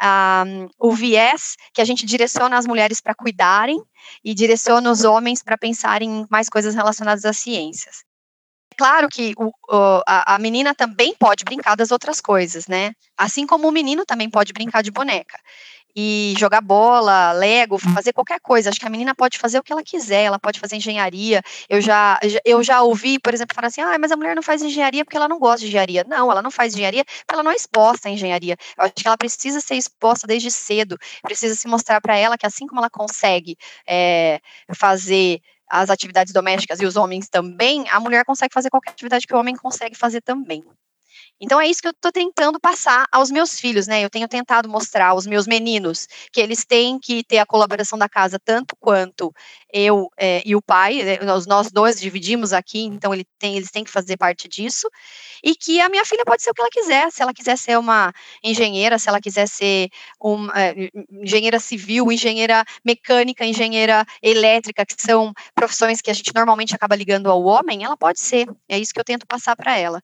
um, 0.00 0.68
o 0.78 0.92
viés 0.92 1.56
que 1.74 1.80
a 1.80 1.84
gente 1.84 2.06
direciona 2.06 2.56
as 2.56 2.68
mulheres 2.68 3.00
para 3.00 3.16
cuidarem 3.16 3.82
e 4.24 4.32
direciona 4.32 4.92
os 4.92 5.02
homens 5.02 5.42
para 5.42 5.58
pensarem 5.58 6.08
em 6.08 6.26
mais 6.30 6.48
coisas 6.48 6.76
relacionadas 6.76 7.24
às 7.24 7.36
ciências. 7.36 8.04
É 8.72 8.76
claro 8.78 9.08
que 9.08 9.34
o, 9.36 9.48
o, 9.48 10.02
a, 10.06 10.36
a, 10.36 10.38
menina 10.38 10.74
também 10.74 11.14
pode 11.18 11.44
brincar 11.44 11.76
das 11.76 11.90
outras 11.90 12.20
coisas, 12.20 12.66
né? 12.66 12.92
Assim 13.18 13.46
como 13.46 13.68
o 13.68 13.72
menino 13.72 14.06
também 14.06 14.30
pode 14.30 14.52
brincar 14.52 14.82
de 14.82 14.90
boneca 14.90 15.36
e 15.94 16.34
jogar 16.38 16.60
bola, 16.60 17.32
Lego, 17.32 17.78
fazer 17.78 18.12
qualquer 18.12 18.40
coisa. 18.40 18.70
Acho 18.70 18.80
que 18.80 18.86
a 18.86 18.90
menina 18.90 19.14
pode 19.14 19.38
fazer 19.38 19.58
o 19.58 19.62
que 19.62 19.72
ela 19.72 19.82
quiser, 19.82 20.24
ela 20.24 20.38
pode 20.38 20.58
fazer 20.58 20.76
engenharia. 20.76 21.42
Eu 21.68 21.80
já, 21.80 22.18
eu 22.44 22.62
já 22.62 22.82
ouvi, 22.82 23.18
por 23.18 23.34
exemplo, 23.34 23.54
falar 23.54 23.68
assim: 23.68 23.80
ah, 23.80 23.98
mas 23.98 24.10
a 24.12 24.16
mulher 24.16 24.34
não 24.34 24.42
faz 24.42 24.62
engenharia 24.62 25.04
porque 25.04 25.16
ela 25.16 25.28
não 25.28 25.38
gosta 25.38 25.60
de 25.60 25.66
engenharia. 25.66 26.04
Não, 26.08 26.30
ela 26.30 26.42
não 26.42 26.50
faz 26.50 26.74
engenharia 26.74 27.04
porque 27.04 27.34
ela 27.34 27.42
não 27.42 27.50
é 27.50 27.54
exposta 27.54 28.08
à 28.08 28.10
engenharia. 28.10 28.56
Eu 28.76 28.84
acho 28.84 28.94
que 28.94 29.06
ela 29.06 29.18
precisa 29.18 29.60
ser 29.60 29.76
exposta 29.76 30.26
desde 30.26 30.50
cedo, 30.50 30.96
precisa 31.22 31.54
se 31.54 31.68
mostrar 31.68 32.00
para 32.00 32.16
ela 32.16 32.38
que 32.38 32.46
assim 32.46 32.66
como 32.66 32.80
ela 32.80 32.90
consegue 32.90 33.56
é, 33.86 34.40
fazer 34.74 35.40
as 35.72 35.88
atividades 35.88 36.34
domésticas 36.34 36.80
e 36.80 36.86
os 36.86 36.96
homens 36.96 37.28
também, 37.30 37.88
a 37.88 37.98
mulher 37.98 38.26
consegue 38.26 38.52
fazer 38.52 38.68
qualquer 38.68 38.90
atividade 38.90 39.26
que 39.26 39.34
o 39.34 39.38
homem 39.38 39.56
consegue 39.56 39.96
fazer 39.96 40.20
também. 40.20 40.62
Então 41.44 41.60
é 41.60 41.66
isso 41.66 41.82
que 41.82 41.88
eu 41.88 41.92
estou 41.92 42.12
tentando 42.12 42.60
passar 42.60 43.04
aos 43.10 43.28
meus 43.28 43.58
filhos, 43.58 43.88
né? 43.88 44.00
Eu 44.04 44.08
tenho 44.08 44.28
tentado 44.28 44.68
mostrar 44.68 45.08
aos 45.08 45.26
meus 45.26 45.44
meninos 45.44 46.06
que 46.32 46.40
eles 46.40 46.64
têm 46.64 47.00
que 47.00 47.24
ter 47.24 47.38
a 47.38 47.46
colaboração 47.46 47.98
da 47.98 48.08
casa 48.08 48.38
tanto 48.38 48.76
quanto 48.78 49.34
eu 49.72 50.08
é, 50.16 50.40
e 50.46 50.54
o 50.54 50.62
pai, 50.62 51.02
né? 51.02 51.18
nós, 51.24 51.44
nós 51.46 51.72
dois 51.72 51.98
dividimos 52.00 52.52
aqui, 52.52 52.82
então 52.84 53.12
ele 53.12 53.26
tem, 53.40 53.56
eles 53.56 53.72
têm 53.72 53.82
que 53.82 53.90
fazer 53.90 54.16
parte 54.16 54.48
disso, 54.48 54.88
e 55.42 55.54
que 55.56 55.80
a 55.80 55.88
minha 55.88 56.04
filha 56.04 56.24
pode 56.24 56.42
ser 56.42 56.50
o 56.50 56.54
que 56.54 56.60
ela 56.60 56.70
quiser, 56.70 57.10
se 57.10 57.22
ela 57.22 57.32
quiser 57.34 57.58
ser 57.58 57.78
uma 57.78 58.12
engenheira, 58.44 58.98
se 58.98 59.08
ela 59.08 59.20
quiser 59.20 59.48
ser 59.48 59.88
uma 60.20 60.52
é, 60.54 60.90
engenheira 61.10 61.58
civil, 61.58 62.12
engenheira 62.12 62.64
mecânica, 62.84 63.44
engenheira 63.44 64.04
elétrica, 64.22 64.86
que 64.86 64.94
são 64.98 65.32
profissões 65.54 66.00
que 66.00 66.10
a 66.10 66.14
gente 66.14 66.30
normalmente 66.34 66.74
acaba 66.74 66.94
ligando 66.94 67.28
ao 67.30 67.42
homem, 67.42 67.84
ela 67.84 67.96
pode 67.96 68.20
ser. 68.20 68.46
É 68.68 68.78
isso 68.78 68.92
que 68.92 69.00
eu 69.00 69.04
tento 69.04 69.26
passar 69.26 69.56
para 69.56 69.76
ela. 69.76 70.00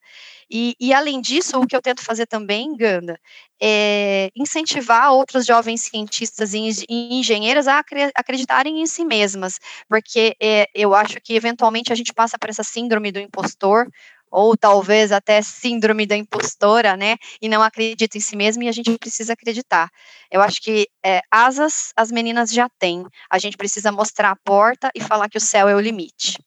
E, 0.51 0.75
e, 0.81 0.95
além 0.95 1.21
disso, 1.21 1.59
o 1.61 1.67
que 1.67 1.77
eu 1.77 1.83
tento 1.83 2.03
fazer 2.03 2.27
também, 2.27 2.75
Ganda, 2.77 3.21
é 3.61 4.31
incentivar 4.35 5.13
outros 5.13 5.45
jovens 5.45 5.83
cientistas 5.83 6.55
e 6.55 6.59
engenheiras 6.89 7.69
a 7.69 7.83
acreditarem 8.15 8.81
em 8.81 8.87
si 8.87 9.05
mesmas, 9.05 9.59
porque 9.89 10.35
é, 10.41 10.67
eu 10.75 10.95
acho 10.95 11.21
que 11.21 11.35
eventualmente 11.35 11.93
a 11.93 11.97
gente 11.97 12.15
passa 12.15 12.39
por 12.39 12.49
essa 12.49 12.63
síndrome 12.63 13.13
do 13.13 13.21
impostor, 13.21 13.87
ou 14.31 14.57
talvez 14.57 15.13
até 15.13 15.41
síndrome 15.43 16.07
da 16.07 16.17
impostora, 16.17 16.97
né? 16.97 17.17
E 17.41 17.49
não 17.49 17.63
acredita 17.63 18.17
em 18.17 18.21
si 18.21 18.37
mesmo 18.37 18.63
e 18.63 18.69
a 18.69 18.73
gente 18.73 18.97
precisa 18.99 19.33
acreditar. 19.33 19.91
Eu 20.31 20.41
acho 20.43 20.61
que 20.63 20.89
é, 21.05 21.21
asas 21.31 21.93
as 21.97 22.11
meninas 22.11 22.51
já 22.51 22.69
têm. 22.79 23.05
A 23.31 23.39
gente 23.39 23.57
precisa 23.57 23.91
mostrar 23.93 24.31
a 24.31 24.37
porta 24.37 24.91
e 24.95 25.01
falar 25.01 25.29
que 25.29 25.39
o 25.39 25.41
céu 25.41 25.69
é 25.69 25.75
o 25.75 25.81
limite. 25.81 26.39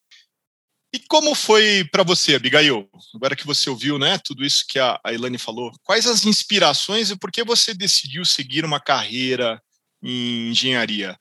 E 0.93 1.00
como 1.00 1.33
foi 1.33 1.86
para 1.86 2.03
você, 2.03 2.36
Abigail? 2.36 2.89
Agora 3.15 3.36
que 3.36 3.48
você 3.48 3.69
ouviu, 3.69 3.98
né, 3.98 4.17
tudo 4.17 4.43
isso 4.43 4.65
que 4.67 4.77
a, 4.77 5.00
Ilane 5.07 5.38
falou, 5.38 5.71
quais 5.83 6.05
as 6.05 6.25
inspirações 6.25 7.10
e 7.10 7.17
por 7.17 7.31
que 7.31 7.45
você 7.45 7.74
decidiu 7.74 8.25
seguir 8.25 8.65
uma 8.65 8.79
carreira 8.79 9.62
em 10.03 10.50
engenharia? 10.50 11.17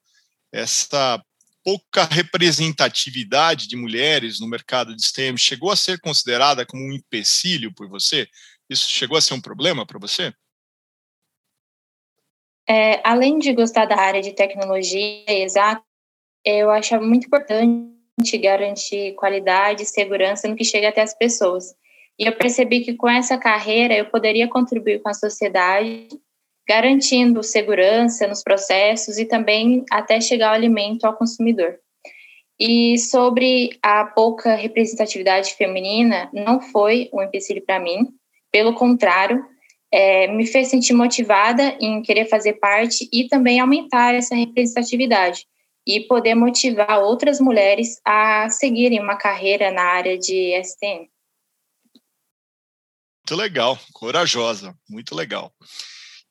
Essa 0.53 1.23
pouca 1.63 2.05
representatividade 2.05 3.69
de 3.69 3.77
mulheres 3.77 4.41
no 4.41 4.49
mercado 4.49 4.97
de 4.97 5.07
STEM 5.07 5.37
chegou 5.37 5.71
a 5.71 5.77
ser 5.77 6.01
considerada 6.01 6.67
como 6.67 6.83
um 6.83 6.93
empecilho 6.93 7.73
por 7.73 7.89
você? 7.89 8.29
Isso 8.69 8.91
chegou 8.91 9.17
a 9.17 9.21
ser 9.21 9.35
um 9.35 9.41
problema 9.41 9.87
para 9.87 10.01
você? 10.01 10.35
É, 12.69 13.01
além 13.09 13.39
de 13.39 13.53
gostar 13.53 13.87
da 13.87 13.97
área 13.97 14.23
de 14.23 14.33
tecnologia 14.33 15.25
exata, 15.29 15.85
eu 16.45 16.71
acho 16.71 17.01
muito 17.01 17.27
importante 17.27 18.00
garantir 18.39 19.15
qualidade 19.15 19.83
e 19.83 19.87
segurança 19.87 20.49
no 20.49 20.57
que 20.57 20.65
chega 20.65 20.89
até 20.89 21.03
as 21.03 21.15
pessoas. 21.15 21.75
E 22.19 22.27
eu 22.27 22.33
percebi 22.37 22.81
que 22.81 22.95
com 22.95 23.09
essa 23.09 23.39
carreira 23.39 23.95
eu 23.95 24.07
poderia 24.07 24.49
contribuir 24.49 25.01
com 25.01 25.09
a 25.09 25.15
sociedade, 25.15 26.09
garantindo 26.69 27.43
segurança 27.43 28.27
nos 28.27 28.43
processos 28.43 29.19
e 29.19 29.25
também 29.25 29.85
até 29.91 30.21
chegar 30.21 30.53
o 30.53 30.55
alimento 30.55 31.05
ao 31.05 31.17
consumidor. 31.17 31.79
E 32.59 32.99
sobre 32.99 33.79
a 33.83 34.05
pouca 34.05 34.55
representatividade 34.55 35.55
feminina, 35.55 36.29
não 36.33 36.61
foi 36.61 37.09
um 37.13 37.23
empecilho 37.23 37.65
para 37.65 37.81
mim, 37.81 38.09
pelo 38.53 38.75
contrário, 38.75 39.43
é, 39.93 40.27
me 40.29 40.47
fez 40.47 40.69
sentir 40.69 40.93
motivada 40.93 41.77
em 41.81 42.03
querer 42.03 42.27
fazer 42.27 42.55
parte 42.55 43.09
e 43.13 43.29
também 43.29 43.59
aumentar 43.59 44.15
essa 44.15 44.35
representatividade 44.35 45.47
e 45.87 46.01
poder 46.07 46.35
motivar 46.35 47.01
outras 47.01 47.41
mulheres 47.41 48.01
a 48.05 48.49
seguirem 48.51 49.01
uma 49.01 49.17
carreira 49.17 49.71
na 49.71 49.83
área 49.83 50.19
de 50.19 50.53
STM. 50.63 51.11
Muito 53.19 53.37
legal, 53.37 53.79
corajosa, 53.93 54.77
muito 54.89 55.15
legal. 55.15 55.55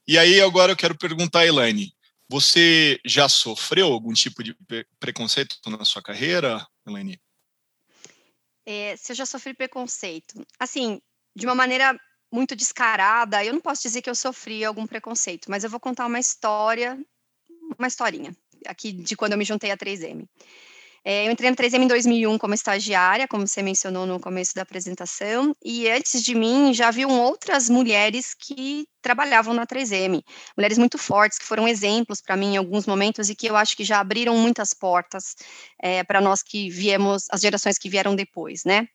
E 0.07 0.17
aí 0.17 0.41
agora 0.41 0.71
eu 0.71 0.77
quero 0.77 0.97
perguntar 0.97 1.39
a 1.39 1.45
Elaine, 1.45 1.93
você 2.29 2.99
já 3.05 3.27
sofreu 3.27 3.87
algum 3.87 4.13
tipo 4.13 4.43
de 4.43 4.55
preconceito 4.99 5.57
na 5.67 5.85
sua 5.85 6.01
carreira, 6.01 6.65
Elaine? 6.87 7.19
É, 8.65 8.95
se 8.97 9.11
eu 9.11 9.15
já 9.15 9.25
sofri 9.25 9.53
preconceito, 9.53 10.45
assim, 10.59 11.01
de 11.35 11.45
uma 11.45 11.55
maneira 11.55 11.97
muito 12.31 12.55
descarada, 12.55 13.43
eu 13.43 13.53
não 13.53 13.61
posso 13.61 13.81
dizer 13.81 14.01
que 14.03 14.09
eu 14.09 14.15
sofri 14.15 14.63
algum 14.63 14.85
preconceito, 14.85 15.49
mas 15.49 15.63
eu 15.63 15.69
vou 15.69 15.79
contar 15.79 16.05
uma 16.05 16.19
história, 16.19 16.99
uma 17.79 17.87
historinha 17.87 18.35
aqui 18.65 18.91
de 18.91 19.15
quando 19.15 19.33
eu 19.33 19.37
me 19.37 19.45
juntei 19.45 19.71
à 19.71 19.77
3M. 19.77 20.27
É, 21.03 21.27
eu 21.27 21.31
entrei 21.31 21.49
no 21.49 21.55
3M 21.55 21.83
em 21.83 21.87
2001 21.87 22.37
como 22.37 22.53
estagiária, 22.53 23.27
como 23.27 23.47
você 23.47 23.61
mencionou 23.61 24.05
no 24.05 24.19
começo 24.19 24.53
da 24.53 24.63
apresentação, 24.63 25.55
e 25.63 25.89
antes 25.89 26.21
de 26.21 26.35
mim 26.35 26.73
já 26.73 26.89
haviam 26.89 27.09
outras 27.21 27.69
mulheres 27.69 28.33
que 28.33 28.85
trabalhavam 29.01 29.53
na 29.53 29.65
3M, 29.65 30.21
mulheres 30.57 30.77
muito 30.77 30.97
fortes, 30.97 31.39
que 31.39 31.45
foram 31.45 31.67
exemplos 31.67 32.21
para 32.21 32.35
mim 32.35 32.55
em 32.55 32.57
alguns 32.57 32.85
momentos 32.85 33.29
e 33.29 33.35
que 33.35 33.47
eu 33.47 33.55
acho 33.55 33.77
que 33.77 33.83
já 33.85 33.99
abriram 33.99 34.37
muitas 34.37 34.73
portas 34.73 35.35
é, 35.81 36.03
para 36.03 36.19
nós 36.19 36.43
que 36.43 36.69
viemos, 36.69 37.27
as 37.31 37.41
gerações 37.41 37.77
que 37.77 37.89
vieram 37.89 38.15
depois, 38.15 38.63
né? 38.65 38.87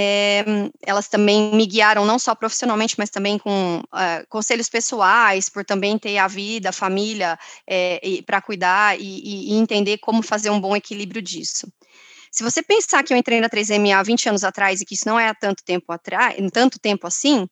É, 0.00 0.44
elas 0.86 1.08
também 1.08 1.50
me 1.52 1.66
guiaram 1.66 2.06
não 2.06 2.20
só 2.20 2.32
profissionalmente, 2.32 2.94
mas 2.96 3.10
também 3.10 3.36
com 3.36 3.80
uh, 3.80 4.26
conselhos 4.28 4.68
pessoais, 4.68 5.48
por 5.48 5.64
também 5.64 5.98
ter 5.98 6.18
a 6.18 6.28
vida, 6.28 6.68
a 6.68 6.72
família 6.72 7.36
é, 7.68 8.00
para 8.24 8.40
cuidar 8.40 8.96
e, 8.96 9.50
e, 9.50 9.54
entender 9.54 9.98
como 9.98 10.22
fazer 10.22 10.50
um 10.50 10.60
bom 10.60 10.76
equilíbrio 10.76 11.20
disso. 11.20 11.66
Se 12.30 12.44
você 12.44 12.62
pensar 12.62 13.02
que 13.02 13.12
eu 13.12 13.16
entrei 13.16 13.40
na 13.40 13.48
3M 13.48 13.92
há 13.92 14.00
20 14.00 14.28
anos 14.28 14.44
atrás 14.44 14.80
e 14.80 14.86
que 14.86 14.94
isso 14.94 15.02
não 15.04 15.18
é 15.18 15.30
há 15.30 15.34
tanto 15.34 15.64
tempo 15.64 15.90
atrás, 15.90 16.36
tanto 16.52 16.78
tempo 16.78 17.04
assim, 17.04 17.48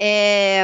é, 0.00 0.62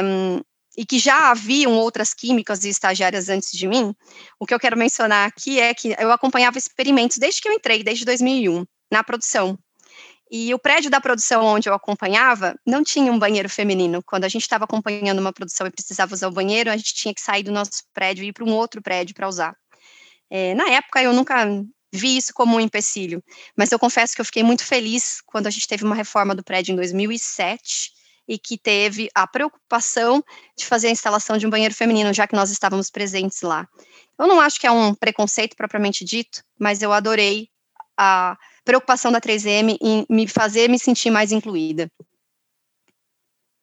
e 0.77 0.85
que 0.85 0.97
já 0.99 1.31
haviam 1.31 1.73
outras 1.73 2.13
químicas 2.13 2.63
e 2.63 2.69
estagiárias 2.69 3.27
antes 3.27 3.51
de 3.51 3.67
mim, 3.67 3.93
o 4.39 4.45
que 4.45 4.53
eu 4.53 4.59
quero 4.59 4.77
mencionar 4.77 5.27
aqui 5.27 5.59
é 5.59 5.73
que 5.73 5.93
eu 5.99 6.13
acompanhava 6.13 6.57
experimentos 6.57 7.17
desde 7.17 7.41
que 7.41 7.49
eu 7.49 7.53
entrei, 7.53 7.83
desde 7.83 8.05
2001, 8.05 8.65
na 8.89 9.03
produção. 9.03 9.59
E 10.31 10.53
o 10.53 10.59
prédio 10.59 10.91
da 10.91 11.01
produção 11.01 11.43
onde 11.43 11.67
eu 11.67 11.73
acompanhava 11.73 12.55
não 12.65 12.83
tinha 12.83 13.11
um 13.11 13.17
banheiro 13.17 13.49
feminino. 13.49 14.03
Quando 14.03 14.25
a 14.25 14.29
gente 14.29 14.43
estava 14.43 14.65
acompanhando 14.65 15.19
uma 15.19 15.33
produção 15.33 15.65
e 15.65 15.71
precisava 15.71 16.13
usar 16.13 16.27
o 16.27 16.31
banheiro, 16.31 16.69
a 16.69 16.77
gente 16.77 16.93
tinha 16.93 17.13
que 17.13 17.21
sair 17.21 17.41
do 17.41 17.51
nosso 17.51 17.83
prédio 17.93 18.23
e 18.23 18.27
ir 18.27 18.33
para 18.33 18.45
um 18.45 18.53
outro 18.53 18.81
prédio 18.81 19.15
para 19.15 19.27
usar. 19.27 19.55
É, 20.29 20.53
na 20.53 20.69
época, 20.69 21.01
eu 21.01 21.11
nunca 21.13 21.45
vi 21.91 22.17
isso 22.17 22.31
como 22.33 22.57
um 22.57 22.59
empecilho, 22.59 23.23
mas 23.57 23.71
eu 23.71 23.79
confesso 23.79 24.13
que 24.13 24.21
eu 24.21 24.25
fiquei 24.25 24.43
muito 24.43 24.63
feliz 24.63 25.21
quando 25.25 25.47
a 25.47 25.49
gente 25.49 25.67
teve 25.67 25.83
uma 25.83 25.95
reforma 25.95 26.35
do 26.35 26.43
prédio 26.43 26.73
em 26.73 26.75
2007 26.75 27.91
e 28.27 28.37
que 28.37 28.59
teve 28.59 29.09
a 29.15 29.25
preocupação 29.25 30.23
de 30.55 30.67
fazer 30.67 30.89
a 30.89 30.91
instalação 30.91 31.35
de 31.35 31.47
um 31.47 31.49
banheiro 31.49 31.73
feminino, 31.73 32.13
já 32.13 32.27
que 32.27 32.35
nós 32.35 32.51
estávamos 32.51 32.91
presentes 32.91 33.41
lá. 33.41 33.67
Eu 34.19 34.27
não 34.27 34.39
acho 34.39 34.59
que 34.59 34.67
é 34.67 34.71
um 34.71 34.93
preconceito 34.93 35.55
propriamente 35.55 36.05
dito, 36.05 36.43
mas 36.59 36.83
eu 36.83 36.93
adorei 36.93 37.49
a 37.97 38.37
preocupação 38.69 39.11
da 39.11 39.19
3M 39.19 39.79
em 39.81 40.05
me 40.07 40.27
fazer 40.27 40.69
me 40.69 40.77
sentir 40.77 41.09
mais 41.09 41.31
incluída. 41.31 41.91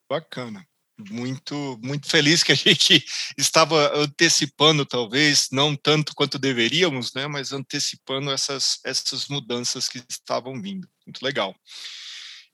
Bacana. 0.09 0.67
Muito, 1.09 1.79
muito 1.81 2.09
feliz 2.09 2.43
que 2.43 2.51
a 2.51 2.55
gente 2.55 3.05
estava 3.37 3.95
antecipando, 3.95 4.85
talvez, 4.85 5.47
não 5.49 5.77
tanto 5.77 6.13
quanto 6.13 6.37
deveríamos, 6.37 7.13
né, 7.13 7.25
mas 7.25 7.53
antecipando 7.53 8.31
essas, 8.31 8.79
essas 8.83 9.27
mudanças 9.29 9.87
que 9.87 10.03
estavam 10.09 10.61
vindo. 10.61 10.89
Muito 11.05 11.23
legal. 11.23 11.55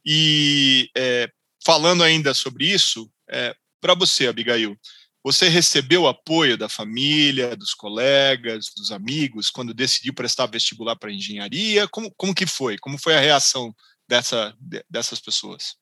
E 0.06 0.92
é, 0.96 1.28
falando 1.66 2.04
ainda 2.04 2.36
sobre 2.36 2.68
isso, 2.68 3.10
é, 3.32 3.56
para 3.82 3.96
você, 3.96 4.28
Abigail, 4.28 4.78
você 5.24 5.48
recebeu 5.48 6.06
apoio 6.06 6.58
da 6.58 6.68
família, 6.68 7.56
dos 7.56 7.74
colegas, 7.74 8.66
dos 8.76 8.92
amigos, 8.92 9.50
quando 9.50 9.74
decidiu 9.74 10.14
prestar 10.14 10.48
vestibular 10.48 10.98
para 10.98 11.12
engenharia? 11.12 11.88
Como, 11.88 12.12
como 12.18 12.36
que 12.36 12.46
foi? 12.46 12.78
Como 12.78 12.98
foi 13.00 13.16
a 13.16 13.20
reação 13.20 13.74
dessa, 14.08 14.54
dessas 14.90 15.22
pessoas? 15.22 15.76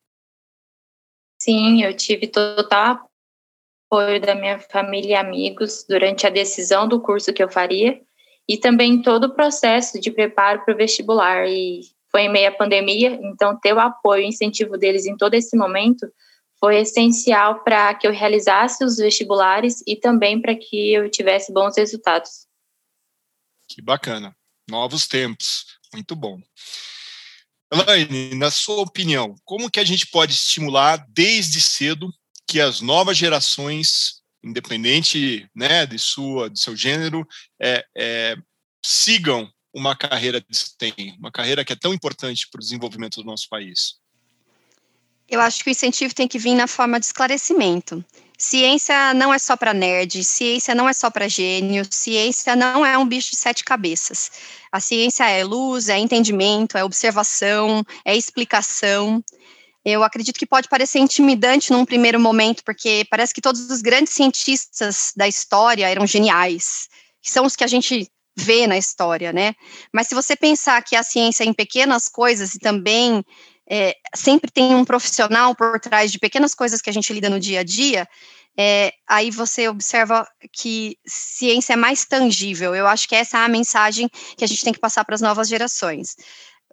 Sim, 1.41 1.83
eu 1.83 1.95
tive 1.97 2.27
total 2.27 3.11
apoio 3.91 4.21
da 4.21 4.33
minha 4.33 4.57
família 4.57 5.11
e 5.11 5.15
amigos 5.15 5.85
durante 5.87 6.25
a 6.25 6.29
decisão 6.29 6.87
do 6.87 7.01
curso 7.01 7.33
que 7.33 7.43
eu 7.43 7.49
faria 7.49 7.99
e 8.47 8.57
também 8.57 9.01
todo 9.01 9.25
o 9.25 9.33
processo 9.33 9.99
de 9.99 10.09
preparo 10.09 10.63
para 10.63 10.73
o 10.73 10.77
vestibular. 10.77 11.45
E 11.47 11.81
foi 12.09 12.21
em 12.21 12.31
meio 12.31 12.47
à 12.47 12.51
pandemia, 12.51 13.19
então 13.21 13.59
ter 13.59 13.73
o 13.73 13.79
apoio 13.79 14.23
e 14.23 14.27
incentivo 14.27 14.77
deles 14.77 15.05
em 15.05 15.17
todo 15.17 15.33
esse 15.33 15.57
momento 15.57 16.07
foi 16.61 16.77
essencial 16.77 17.63
para 17.63 17.95
que 17.95 18.05
eu 18.05 18.11
realizasse 18.11 18.85
os 18.85 18.97
vestibulares 18.97 19.83
e 19.87 19.95
também 19.95 20.39
para 20.39 20.55
que 20.55 20.93
eu 20.93 21.09
tivesse 21.09 21.51
bons 21.51 21.75
resultados. 21.75 22.45
Que 23.67 23.81
bacana. 23.81 24.35
Novos 24.69 25.07
tempos. 25.07 25.65
Muito 25.91 26.15
bom. 26.15 26.39
Elaine, 27.73 28.35
na 28.35 28.51
sua 28.51 28.81
opinião, 28.81 29.33
como 29.43 29.71
que 29.71 29.79
a 29.79 29.83
gente 29.83 30.05
pode 30.07 30.33
estimular 30.33 31.03
desde 31.09 31.59
cedo 31.59 32.13
que 32.47 32.61
as 32.61 32.79
novas 32.79 33.17
gerações, 33.17 34.21
independente 34.43 35.49
né, 35.55 35.85
de 35.85 35.97
sua, 35.97 36.49
do 36.49 36.59
seu 36.59 36.75
gênero, 36.75 37.25
é, 37.59 37.83
é, 37.97 38.35
sigam 38.85 39.49
uma 39.73 39.95
carreira 39.95 40.41
de 40.41 40.55
STEM, 40.55 41.15
uma 41.17 41.31
carreira 41.31 41.63
que 41.63 41.73
é 41.73 41.77
tão 41.77 41.93
importante 41.93 42.47
para 42.51 42.59
o 42.59 42.61
desenvolvimento 42.61 43.15
do 43.15 43.23
nosso 43.23 43.47
país? 43.49 44.00
Eu 45.31 45.39
acho 45.39 45.63
que 45.63 45.69
o 45.69 45.71
incentivo 45.71 46.13
tem 46.13 46.27
que 46.27 46.37
vir 46.37 46.53
na 46.53 46.67
forma 46.67 46.99
de 46.99 47.05
esclarecimento. 47.05 48.03
Ciência 48.37 49.13
não 49.13 49.33
é 49.33 49.39
só 49.39 49.55
para 49.55 49.73
nerd, 49.73 50.25
ciência 50.25 50.75
não 50.75 50.89
é 50.89 50.93
só 50.93 51.09
para 51.09 51.29
gênio, 51.29 51.87
ciência 51.89 52.53
não 52.53 52.85
é 52.85 52.97
um 52.97 53.07
bicho 53.07 53.31
de 53.31 53.37
sete 53.37 53.63
cabeças. 53.63 54.29
A 54.69 54.81
ciência 54.81 55.23
é 55.29 55.41
luz, 55.41 55.87
é 55.87 55.97
entendimento, 55.97 56.77
é 56.77 56.83
observação, 56.83 57.81
é 58.03 58.13
explicação. 58.13 59.23
Eu 59.85 60.03
acredito 60.03 60.37
que 60.37 60.45
pode 60.45 60.67
parecer 60.67 60.99
intimidante 60.99 61.71
num 61.71 61.85
primeiro 61.85 62.19
momento, 62.19 62.61
porque 62.65 63.05
parece 63.09 63.33
que 63.33 63.41
todos 63.41 63.69
os 63.69 63.81
grandes 63.81 64.11
cientistas 64.11 65.13
da 65.15 65.29
história 65.29 65.87
eram 65.87 66.05
geniais, 66.05 66.89
que 67.21 67.31
são 67.31 67.45
os 67.45 67.55
que 67.55 67.63
a 67.63 67.67
gente 67.67 68.11
vê 68.35 68.67
na 68.67 68.77
história, 68.77 69.31
né? 69.31 69.53
Mas 69.93 70.07
se 70.07 70.15
você 70.15 70.35
pensar 70.35 70.83
que 70.83 70.95
a 70.95 71.03
ciência 71.03 71.45
é 71.45 71.47
em 71.47 71.53
pequenas 71.53 72.09
coisas 72.09 72.53
e 72.53 72.59
também 72.59 73.23
é, 73.73 73.95
sempre 74.13 74.51
tem 74.51 74.75
um 74.75 74.83
profissional 74.83 75.55
por 75.55 75.79
trás 75.79 76.11
de 76.11 76.19
pequenas 76.19 76.53
coisas 76.53 76.81
que 76.81 76.89
a 76.89 76.93
gente 76.93 77.13
lida 77.13 77.29
no 77.29 77.39
dia 77.39 77.61
a 77.61 77.63
dia, 77.63 78.05
é, 78.57 78.91
aí 79.07 79.31
você 79.31 79.69
observa 79.69 80.27
que 80.51 80.97
ciência 81.07 81.71
é 81.71 81.77
mais 81.77 82.03
tangível. 82.03 82.75
Eu 82.75 82.85
acho 82.85 83.07
que 83.07 83.15
essa 83.15 83.37
é 83.37 83.45
a 83.45 83.47
mensagem 83.47 84.09
que 84.35 84.43
a 84.43 84.47
gente 84.47 84.61
tem 84.61 84.73
que 84.73 84.79
passar 84.79 85.05
para 85.05 85.15
as 85.15 85.21
novas 85.21 85.47
gerações. 85.47 86.17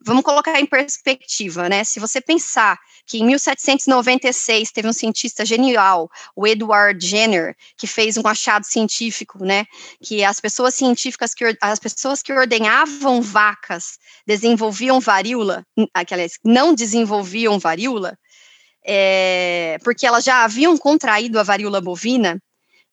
Vamos 0.04 0.22
colocar 0.22 0.60
em 0.60 0.66
perspectiva, 0.66 1.68
né? 1.68 1.82
Se 1.82 1.98
você 1.98 2.20
pensar 2.20 2.78
que 3.06 3.18
em 3.18 3.26
1796 3.26 4.70
teve 4.70 4.88
um 4.88 4.92
cientista 4.92 5.44
genial, 5.44 6.08
o 6.36 6.46
Edward 6.46 7.04
Jenner, 7.04 7.56
que 7.76 7.86
fez 7.86 8.16
um 8.16 8.26
achado 8.26 8.64
científico, 8.64 9.44
né? 9.44 9.64
Que 10.02 10.24
as 10.24 10.40
pessoas 10.40 10.74
científicas 10.74 11.34
que 11.34 11.56
as 11.60 11.78
pessoas 11.78 12.22
que 12.22 12.32
ordenhavam 12.32 13.20
vacas 13.20 13.98
desenvolviam 14.26 15.00
varíola, 15.00 15.64
aquelas 15.92 16.38
não 16.44 16.74
desenvolviam 16.74 17.58
varíola, 17.58 18.16
é, 18.84 19.78
porque 19.82 20.06
elas 20.06 20.24
já 20.24 20.44
haviam 20.44 20.76
contraído 20.78 21.38
a 21.38 21.42
varíola 21.42 21.80
bovina 21.80 22.40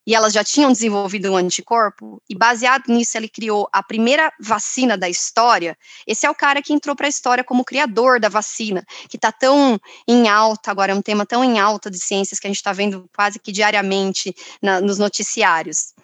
e 0.06 0.14
elas 0.14 0.32
já 0.32 0.44
tinham 0.44 0.70
desenvolvido 0.70 1.32
um 1.32 1.36
anticorpo, 1.36 2.22
e 2.28 2.34
baseado 2.34 2.84
nisso 2.88 3.16
ele 3.16 3.28
criou 3.28 3.68
a 3.72 3.82
primeira 3.82 4.32
vacina 4.40 4.96
da 4.96 5.08
história. 5.08 5.76
Esse 6.06 6.26
é 6.26 6.30
o 6.30 6.34
cara 6.34 6.62
que 6.62 6.72
entrou 6.72 6.94
para 6.94 7.06
a 7.06 7.08
história 7.08 7.42
como 7.42 7.64
criador 7.64 8.20
da 8.20 8.28
vacina, 8.28 8.86
que 9.08 9.16
está 9.16 9.32
tão 9.32 9.80
em 10.06 10.28
alta 10.28 10.70
agora, 10.70 10.92
é 10.92 10.94
um 10.94 11.02
tema 11.02 11.26
tão 11.26 11.42
em 11.42 11.58
alta 11.58 11.90
de 11.90 11.98
ciências 11.98 12.38
que 12.38 12.46
a 12.46 12.50
gente 12.50 12.58
está 12.58 12.72
vendo 12.72 13.08
quase 13.14 13.38
que 13.38 13.50
diariamente 13.50 14.34
na, 14.62 14.80
nos 14.80 14.98
noticiários. 14.98 15.94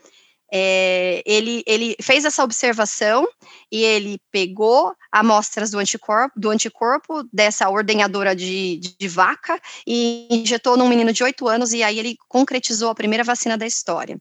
É, 0.55 1.23
ele, 1.25 1.63
ele 1.67 1.97
fez 1.99 2.27
essa 2.27 2.45
observação 2.45 3.27
e 3.71 3.83
ele 3.83 4.21
pegou 4.31 4.95
amostras 5.11 5.71
do 5.71 5.79
anticorpo, 5.79 6.39
do 6.39 6.51
anticorpo 6.51 7.27
dessa 7.33 7.71
ordenhadora 7.71 8.37
de, 8.37 8.77
de, 8.77 8.95
de 8.99 9.09
vaca 9.09 9.59
e 9.87 10.29
injetou 10.31 10.77
num 10.77 10.89
menino 10.89 11.11
de 11.11 11.25
8 11.25 11.49
anos 11.49 11.73
e 11.73 11.83
aí 11.83 11.99
ele 11.99 12.19
concretizou 12.29 12.91
a 12.91 12.95
primeira 12.95 13.25
vacina 13.25 13.57
da 13.57 13.67
história. 13.67 14.21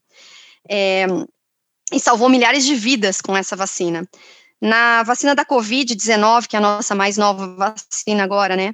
É, 0.70 1.06
e 1.92 2.00
salvou 2.00 2.30
milhares 2.30 2.66
de 2.66 2.76
vidas 2.76 3.20
com 3.20 3.36
essa 3.36 3.56
vacina. 3.56 4.08
Na 4.62 5.04
vacina 5.04 5.36
da 5.36 5.44
Covid-19, 5.44 6.48
que 6.48 6.56
é 6.56 6.60
a 6.60 6.62
nossa 6.62 6.96
mais 6.96 7.18
nova 7.18 7.56
vacina 7.56 8.24
agora, 8.24 8.56
né? 8.56 8.74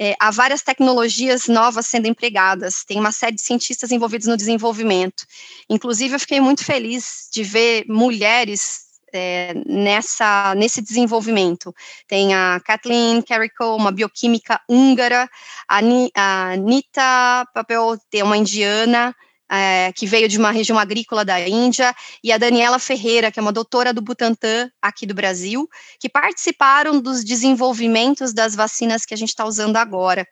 É, 0.00 0.14
há 0.20 0.30
várias 0.30 0.62
tecnologias 0.62 1.48
novas 1.48 1.88
sendo 1.88 2.06
empregadas, 2.06 2.84
tem 2.84 3.00
uma 3.00 3.10
série 3.10 3.34
de 3.34 3.42
cientistas 3.42 3.90
envolvidos 3.90 4.28
no 4.28 4.36
desenvolvimento. 4.36 5.24
Inclusive, 5.68 6.14
eu 6.14 6.20
fiquei 6.20 6.40
muito 6.40 6.64
feliz 6.64 7.28
de 7.32 7.42
ver 7.42 7.84
mulheres 7.88 8.86
é, 9.12 9.54
nessa, 9.66 10.54
nesse 10.54 10.80
desenvolvimento. 10.80 11.74
Tem 12.06 12.32
a 12.32 12.60
Kathleen 12.64 13.20
Carrico, 13.22 13.74
uma 13.74 13.90
bioquímica 13.90 14.60
húngara, 14.68 15.28
a, 15.68 15.80
a 16.14 16.50
Anita 16.52 17.44
Papel, 17.52 17.98
tem 18.08 18.22
uma 18.22 18.36
indiana, 18.36 19.12
é, 19.50 19.92
que 19.94 20.06
veio 20.06 20.28
de 20.28 20.38
uma 20.38 20.50
região 20.50 20.78
agrícola 20.78 21.24
da 21.24 21.40
Índia, 21.40 21.94
e 22.22 22.32
a 22.32 22.38
Daniela 22.38 22.78
Ferreira, 22.78 23.30
que 23.30 23.38
é 23.38 23.42
uma 23.42 23.52
doutora 23.52 23.92
do 23.92 24.02
Butantan 24.02 24.70
aqui 24.80 25.06
do 25.06 25.14
Brasil, 25.14 25.68
que 25.98 26.08
participaram 26.08 27.00
dos 27.00 27.24
desenvolvimentos 27.24 28.32
das 28.32 28.54
vacinas 28.54 29.04
que 29.04 29.14
a 29.14 29.16
gente 29.16 29.30
está 29.30 29.44
usando 29.44 29.76
agora. 29.76 30.26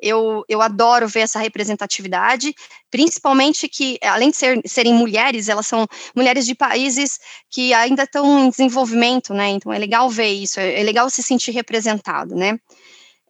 Eu, 0.00 0.42
eu 0.48 0.60
adoro 0.60 1.06
ver 1.06 1.20
essa 1.20 1.38
representatividade, 1.38 2.52
principalmente 2.90 3.68
que, 3.68 3.98
além 4.02 4.30
de 4.30 4.36
ser, 4.36 4.60
serem 4.66 4.94
mulheres, 4.94 5.48
elas 5.48 5.66
são 5.66 5.86
mulheres 6.16 6.44
de 6.44 6.54
países 6.54 7.18
que 7.48 7.72
ainda 7.72 8.02
estão 8.02 8.38
em 8.38 8.50
desenvolvimento, 8.50 9.32
né? 9.32 9.50
Então 9.50 9.72
é 9.72 9.78
legal 9.78 10.10
ver 10.10 10.28
isso, 10.28 10.58
é, 10.58 10.80
é 10.80 10.82
legal 10.82 11.08
se 11.08 11.22
sentir 11.22 11.52
representado, 11.52 12.34
né? 12.34 12.58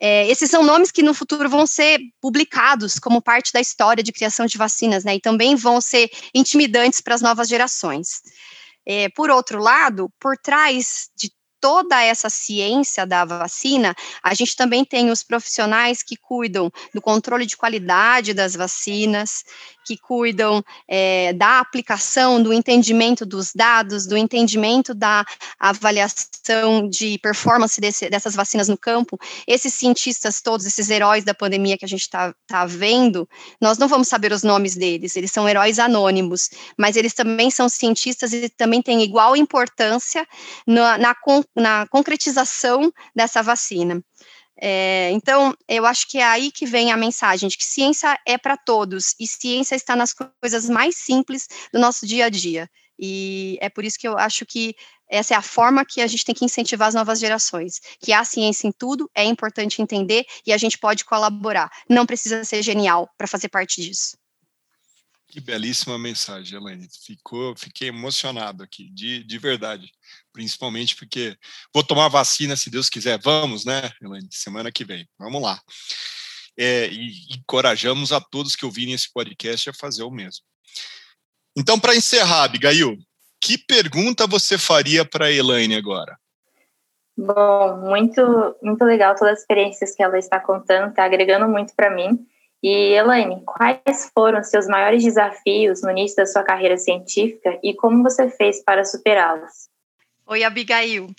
É, 0.05 0.27
esses 0.29 0.51
são 0.51 0.65
nomes 0.65 0.91
que 0.91 1.01
no 1.01 1.15
futuro 1.15 1.49
vão 1.49 1.65
ser 1.65 2.01
publicados 2.21 2.99
como 2.99 3.23
parte 3.23 3.53
da 3.53 3.61
história 3.61 4.03
de 4.03 4.11
criação 4.11 4.47
de 4.47 4.59
vacinas, 4.59 5.05
né? 5.05 5.15
E 5.15 5.21
também 5.21 5.55
vão 5.55 5.81
ser 5.81 6.11
intimidantes 6.35 7.01
para 7.01 7.15
as 7.15 7.23
novas 7.23 7.49
gerações. 7.49 8.21
É, 8.85 9.09
por 9.11 9.31
outro 9.31 9.61
lado, 9.61 10.13
por 10.19 10.37
trás 10.37 11.09
de 11.17 11.31
toda 11.61 12.03
essa 12.03 12.29
ciência 12.29 13.07
da 13.07 13.25
vacina, 13.25 13.95
a 14.21 14.35
gente 14.35 14.57
também 14.57 14.85
tem 14.85 15.13
os 15.13 15.23
profissionais 15.23 16.03
que 16.03 16.17
cuidam 16.17 16.69
do 16.93 17.01
controle 17.01 17.47
de 17.47 17.57
qualidade 17.57 18.35
das 18.35 18.57
vacinas 18.57 19.45
que 19.85 19.97
cuidam 19.97 20.63
é, 20.89 21.33
da 21.33 21.61
aplicação, 21.61 22.43
do 22.43 22.53
entendimento 22.53 23.25
dos 23.27 23.53
dados, 23.55 24.07
do 24.07 24.17
entendimento 24.17 24.95
da 24.95 25.25
avaliação 25.59 26.89
de 26.89 27.19
performance 27.19 27.81
desse, 27.81 28.09
dessas 28.09 28.35
vacinas 28.35 28.69
no 28.69 28.77
campo, 28.77 29.19
esses 29.47 29.75
cientistas 29.75 30.41
todos, 30.41 30.67
esses 30.67 30.91
heróis 30.91 31.25
da 31.25 31.35
pandemia 31.35 31.79
que 31.79 31.85
a 31.85 31.89
gente 31.89 32.03
está 32.03 32.35
tá 32.47 32.67
vendo, 32.67 33.29
nós 33.61 33.79
não 33.79 33.89
vamos 33.89 34.09
saber 34.09 34.33
os 34.33 34.43
nomes 34.43 34.77
deles, 34.77 35.17
eles 35.17 35.33
são 35.33 35.49
heróis 35.49 35.79
anônimos, 35.79 36.51
mas 36.77 36.97
eles 36.97 37.15
também 37.15 37.51
são 37.51 37.69
cientistas 37.69 38.33
e 38.33 38.49
também 38.49 38.83
têm 38.83 39.03
igual 39.03 39.37
importância 39.37 40.27
na, 40.67 40.99
na, 40.99 41.17
na 41.57 41.87
concretização 41.89 42.93
dessa 43.15 43.43
vacina. 43.43 44.03
É, 44.61 45.11
então, 45.13 45.55
eu 45.69 45.87
acho 45.87 46.09
que 46.09 46.19
é 46.19 46.25
aí 46.25 46.53
que 46.53 46.67
vem 46.67 46.93
a 46.93 46.97
mensagem 46.97 47.49
de 47.49 47.57
que 47.57 47.65
ciência 47.65 48.19
é 48.27 48.37
para 48.37 48.57
todos 48.57 49.15
e 49.19 49.27
ciência 49.27 49.75
está 49.75 49.97
nas 49.97 50.13
coisas 50.13 50.69
mais 50.69 50.97
simples 50.97 51.49
do 51.73 51.81
nosso 51.81 52.07
dia 52.07 52.27
a 52.27 52.29
dia. 52.29 52.69
E 52.99 53.59
é 53.61 53.69
por 53.69 53.85
isso 53.85 53.99
que 53.99 54.07
eu 54.07 54.17
acho 54.19 54.45
que 54.47 54.75
essa 55.11 55.35
é 55.35 55.37
a 55.37 55.43
forma 55.43 55.85
que 55.85 56.01
a 56.01 56.07
gente 56.07 56.25
tem 56.25 56.35
que 56.35 56.45
incentivar 56.45 56.89
as 56.89 56.95
novas 56.95 57.19
gerações, 57.19 57.81
que 58.01 58.13
há 58.13 58.25
ciência 58.25 58.67
em 58.67 58.73
tudo, 58.73 59.11
é 59.15 59.25
importante 59.25 59.83
entender 59.83 60.25
e 60.47 60.53
a 60.53 60.57
gente 60.57 60.79
pode 60.79 61.05
colaborar. 61.05 61.71
Não 61.89 62.07
precisa 62.07 62.45
ser 62.45 62.63
genial 62.63 63.11
para 63.19 63.27
fazer 63.27 63.49
parte 63.49 63.83
disso. 63.83 64.17
Que 65.33 65.41
belíssima 65.41 65.99
mensagem, 65.99 66.59
Elaine. 66.59 66.87
Ficou, 67.07 67.57
fiquei 67.57 67.89
emocionado 67.89 68.63
aqui, 68.63 68.91
de, 68.91 69.25
de 69.25 69.39
verdade. 69.39 69.91
Principalmente 70.31 70.95
porque 70.95 71.39
vou 71.73 71.83
tomar 71.83 72.09
vacina, 72.09 72.55
se 72.55 72.69
Deus 72.69 72.91
quiser. 72.91 73.19
Vamos, 73.19 73.65
né, 73.65 73.91
Elaine? 74.03 74.29
Semana 74.31 74.71
que 74.71 74.85
vem. 74.85 75.09
Vamos 75.19 75.41
lá. 75.41 75.59
É, 76.55 76.87
e 76.89 77.15
encorajamos 77.35 78.13
a 78.13 78.21
todos 78.21 78.55
que 78.55 78.67
ouvirem 78.67 78.93
esse 78.93 79.11
podcast 79.11 79.71
a 79.71 79.73
fazer 79.73 80.03
o 80.03 80.11
mesmo. 80.11 80.45
Então, 81.57 81.81
para 81.81 81.97
encerrar, 81.97 82.45
Abigail, 82.45 82.99
que 83.41 83.57
pergunta 83.57 84.27
você 84.27 84.59
faria 84.59 85.03
para 85.03 85.25
a 85.25 85.33
Elaine 85.33 85.77
agora? 85.77 86.15
Bom, 87.17 87.79
muito, 87.89 88.21
muito 88.63 88.85
legal 88.85 89.15
todas 89.15 89.33
as 89.33 89.41
experiências 89.41 89.95
que 89.95 90.03
ela 90.03 90.19
está 90.19 90.39
contando, 90.39 90.91
está 90.91 91.05
agregando 91.05 91.49
muito 91.49 91.75
para 91.75 91.89
mim. 91.89 92.23
E, 92.63 92.95
Elaine, 92.95 93.43
quais 93.45 94.11
foram 94.15 94.41
os 94.41 94.49
seus 94.49 94.69
maiores 94.69 95.03
desafios 95.03 95.83
no 95.83 95.91
início 95.91 96.17
da 96.17 96.27
sua 96.27 96.45
carreira 96.45 96.77
científica 96.77 97.59
e 97.63 97.75
como 97.75 98.03
você 98.05 98.31
fez 98.31 98.63
para 98.63 98.85
superá-los? 98.85 99.69
Oi, 100.27 100.45
Abigail. 100.45 101.13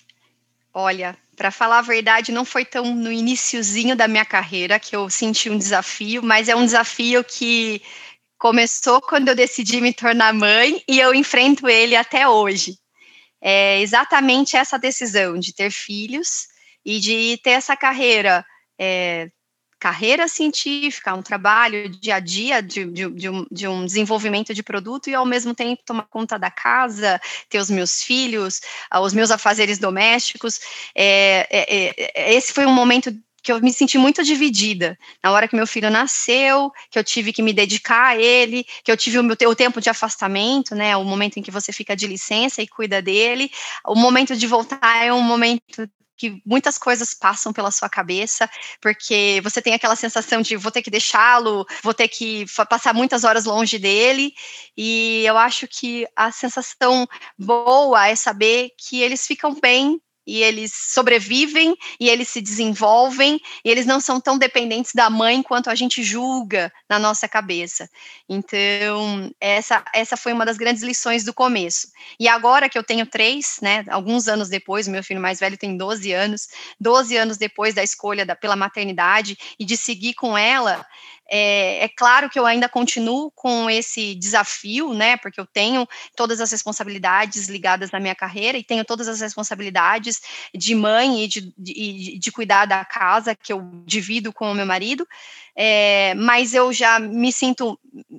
Olha, 0.72 1.16
para 1.36 1.50
falar 1.50 1.78
a 1.78 1.82
verdade, 1.82 2.32
não 2.32 2.44
foi 2.44 2.64
tão 2.64 2.94
no 2.94 3.12
iníciozinho 3.12 3.94
da 3.94 4.08
minha 4.08 4.24
carreira 4.24 4.80
que 4.80 4.96
eu 4.96 5.10
senti 5.10 5.50
um 5.50 5.58
desafio, 5.58 6.22
mas 6.22 6.48
é 6.48 6.56
um 6.56 6.64
desafio 6.64 7.22
que 7.22 7.82
começou 8.38 9.00
quando 9.02 9.28
eu 9.28 9.34
decidi 9.34 9.80
me 9.80 9.92
tornar 9.92 10.32
mãe 10.32 10.82
e 10.88 10.98
eu 10.98 11.14
enfrento 11.14 11.68
ele 11.68 11.94
até 11.94 12.26
hoje. 12.26 12.78
É 13.40 13.80
exatamente 13.80 14.56
essa 14.56 14.78
decisão 14.78 15.38
de 15.38 15.54
ter 15.54 15.70
filhos 15.70 16.48
e 16.84 16.98
de 16.98 17.38
ter 17.42 17.50
essa 17.50 17.76
carreira 17.76 18.44
é, 18.78 19.28
carreira 19.78 20.26
científica, 20.28 21.14
um 21.14 21.22
trabalho 21.22 21.88
dia 21.88 22.16
a 22.16 22.20
dia 22.20 22.62
de, 22.62 22.84
de, 22.86 23.10
de, 23.10 23.28
um, 23.28 23.46
de, 23.50 23.68
um, 23.68 23.84
desenvolvimento 23.84 24.54
de 24.54 24.62
produto 24.62 25.08
e 25.10 25.14
ao 25.14 25.26
mesmo 25.26 25.54
tempo 25.54 25.82
tomar 25.84 26.04
conta 26.04 26.38
da 26.38 26.50
casa, 26.50 27.20
ter 27.48 27.58
os 27.58 27.70
meus 27.70 28.02
filhos, 28.02 28.60
ah, 28.90 29.00
os 29.00 29.12
meus 29.12 29.30
afazeres 29.30 29.78
domésticos. 29.78 30.60
É, 30.94 31.46
é, 31.50 32.10
é, 32.14 32.34
esse 32.34 32.52
foi 32.52 32.66
um 32.66 32.72
momento 32.72 33.14
que 33.44 33.52
eu 33.52 33.60
me 33.60 33.70
senti 33.70 33.98
muito 33.98 34.24
dividida. 34.24 34.98
Na 35.22 35.30
hora 35.30 35.46
que 35.46 35.54
meu 35.54 35.66
filho 35.66 35.90
nasceu, 35.90 36.72
que 36.90 36.98
eu 36.98 37.04
tive 37.04 37.30
que 37.30 37.42
me 37.42 37.52
dedicar 37.52 38.06
a 38.06 38.16
ele, 38.16 38.64
que 38.82 38.90
eu 38.90 38.96
tive 38.96 39.18
o 39.18 39.22
meu 39.22 39.36
o 39.46 39.54
tempo 39.54 39.82
de 39.82 39.90
afastamento, 39.90 40.74
né? 40.74 40.96
O 40.96 41.04
momento 41.04 41.36
em 41.36 41.42
que 41.42 41.50
você 41.50 41.70
fica 41.70 41.94
de 41.94 42.06
licença 42.06 42.62
e 42.62 42.66
cuida 42.66 43.02
dele. 43.02 43.50
O 43.86 43.94
momento 43.94 44.34
de 44.34 44.46
voltar 44.46 45.04
é 45.04 45.12
um 45.12 45.20
momento 45.20 45.86
que 46.16 46.40
muitas 46.44 46.78
coisas 46.78 47.14
passam 47.14 47.52
pela 47.52 47.70
sua 47.70 47.88
cabeça, 47.88 48.48
porque 48.80 49.40
você 49.42 49.60
tem 49.60 49.74
aquela 49.74 49.96
sensação 49.96 50.40
de 50.40 50.56
vou 50.56 50.70
ter 50.70 50.82
que 50.82 50.90
deixá-lo, 50.90 51.66
vou 51.82 51.94
ter 51.94 52.08
que 52.08 52.46
passar 52.68 52.94
muitas 52.94 53.24
horas 53.24 53.44
longe 53.44 53.78
dele, 53.78 54.32
e 54.76 55.24
eu 55.24 55.36
acho 55.36 55.66
que 55.68 56.06
a 56.16 56.30
sensação 56.30 57.06
boa 57.38 58.06
é 58.06 58.14
saber 58.14 58.70
que 58.78 59.00
eles 59.00 59.26
ficam 59.26 59.54
bem 59.60 60.00
e 60.26 60.42
eles 60.42 60.72
sobrevivem 60.74 61.76
e 62.00 62.08
eles 62.08 62.28
se 62.28 62.40
desenvolvem 62.40 63.40
e 63.64 63.70
eles 63.70 63.86
não 63.86 64.00
são 64.00 64.20
tão 64.20 64.38
dependentes 64.38 64.92
da 64.94 65.10
mãe 65.10 65.42
quanto 65.42 65.70
a 65.70 65.74
gente 65.74 66.02
julga 66.02 66.72
na 66.88 66.98
nossa 66.98 67.28
cabeça. 67.28 67.88
Então, 68.28 69.30
essa, 69.40 69.84
essa 69.94 70.16
foi 70.16 70.32
uma 70.32 70.46
das 70.46 70.56
grandes 70.56 70.82
lições 70.82 71.24
do 71.24 71.34
começo. 71.34 71.88
E 72.18 72.28
agora 72.28 72.68
que 72.68 72.78
eu 72.78 72.82
tenho 72.82 73.06
três, 73.06 73.58
né, 73.60 73.84
alguns 73.88 74.28
anos 74.28 74.48
depois, 74.48 74.88
meu 74.88 75.02
filho 75.02 75.20
mais 75.20 75.40
velho 75.40 75.58
tem 75.58 75.76
12 75.76 76.12
anos, 76.12 76.48
12 76.80 77.16
anos 77.16 77.36
depois 77.36 77.74
da 77.74 77.82
escolha 77.82 78.24
da, 78.24 78.34
pela 78.34 78.56
maternidade 78.56 79.36
e 79.58 79.64
de 79.64 79.76
seguir 79.76 80.14
com 80.14 80.36
ela, 80.36 80.86
é, 81.28 81.84
é, 81.84 81.88
claro 81.88 82.28
que 82.28 82.38
eu 82.38 82.46
ainda 82.46 82.68
continuo 82.68 83.30
com 83.34 83.68
esse 83.70 84.14
desafio, 84.14 84.92
né? 84.92 85.16
Porque 85.16 85.40
eu 85.40 85.46
tenho 85.46 85.86
todas 86.16 86.40
as 86.40 86.50
responsabilidades 86.50 87.48
ligadas 87.48 87.90
na 87.90 88.00
minha 88.00 88.14
carreira 88.14 88.58
e 88.58 88.64
tenho 88.64 88.84
todas 88.84 89.08
as 89.08 89.20
responsabilidades 89.20 90.20
de 90.54 90.74
mãe 90.74 91.24
e 91.24 91.28
de, 91.28 91.54
de, 91.56 92.18
de 92.18 92.32
cuidar 92.32 92.66
da 92.66 92.84
casa 92.84 93.34
que 93.34 93.52
eu 93.52 93.62
divido 93.86 94.32
com 94.32 94.50
o 94.50 94.54
meu 94.54 94.66
marido 94.66 95.06
é, 95.56 96.14
mas 96.14 96.52
eu 96.52 96.72
já 96.72 96.98
me 96.98 97.32
sinto 97.32 97.78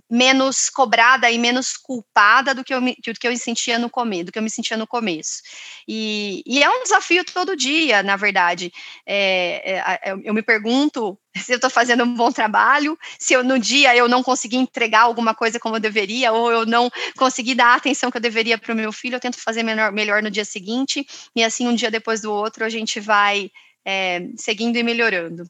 menos 0.10 0.70
cobrada 0.70 1.30
e 1.30 1.38
menos 1.38 1.76
culpada 1.76 2.56
do 2.56 2.64
que 2.64 2.74
eu 2.74 2.82
me, 2.82 2.96
do 3.06 3.14
que 3.14 3.28
eu 3.28 3.38
sentia 3.38 3.78
no 3.78 3.90
começo, 3.90 4.26
do 4.26 4.32
que 4.32 4.40
eu 4.40 4.44
me 4.44 4.50
sentia 4.50 4.78
no 4.78 4.88
começo. 4.88 5.42
E, 5.88 6.42
e 6.46 6.64
é 6.64 6.70
um 6.70 6.84
desafio 6.84 7.26
todo 7.26 7.58
dia, 7.58 8.02
na 8.02 8.16
verdade. 8.16 8.72
É, 9.06 9.74
é, 9.74 10.12
eu, 10.12 10.22
eu 10.24 10.34
me 10.34 10.42
pergunto 10.42 11.20
se 11.36 11.52
eu 11.52 11.56
estou 11.56 11.70
fazendo 11.70 12.04
um 12.04 12.14
bom 12.14 12.32
trabalho, 12.32 12.98
se 13.20 13.34
eu 13.34 13.44
no 13.44 13.60
dia 13.60 13.96
eu 13.96 14.08
não 14.08 14.24
consegui 14.24 14.58
entregar 14.58 15.02
alguma 15.02 15.34
coisa 15.34 15.60
como 15.60 15.76
eu 15.76 15.80
deveria, 15.80 16.32
ou 16.32 16.52
eu 16.52 16.66
não 16.66 16.90
consegui 17.18 17.54
dar 17.54 17.68
a 17.68 17.76
atenção 17.76 18.10
que 18.10 18.18
eu 18.18 18.22
deveria 18.22 18.58
para 18.58 18.74
o 18.74 18.76
meu 18.76 18.92
filho, 18.92 19.16
eu 19.16 19.20
tento 19.20 19.40
fazer 19.40 19.64
melhor, 19.64 19.92
melhor 19.92 20.24
no 20.24 20.32
dia 20.32 20.46
seguinte, 20.46 21.06
e 21.36 21.44
assim 21.44 21.68
um 21.68 21.76
dia 21.76 21.92
depois 21.92 22.22
do 22.22 22.32
outro 22.32 22.64
a 22.64 22.70
gente 22.70 23.00
vai 23.00 23.52
é, 23.86 24.28
seguindo 24.38 24.78
e 24.78 24.84
melhorando. 24.84 25.46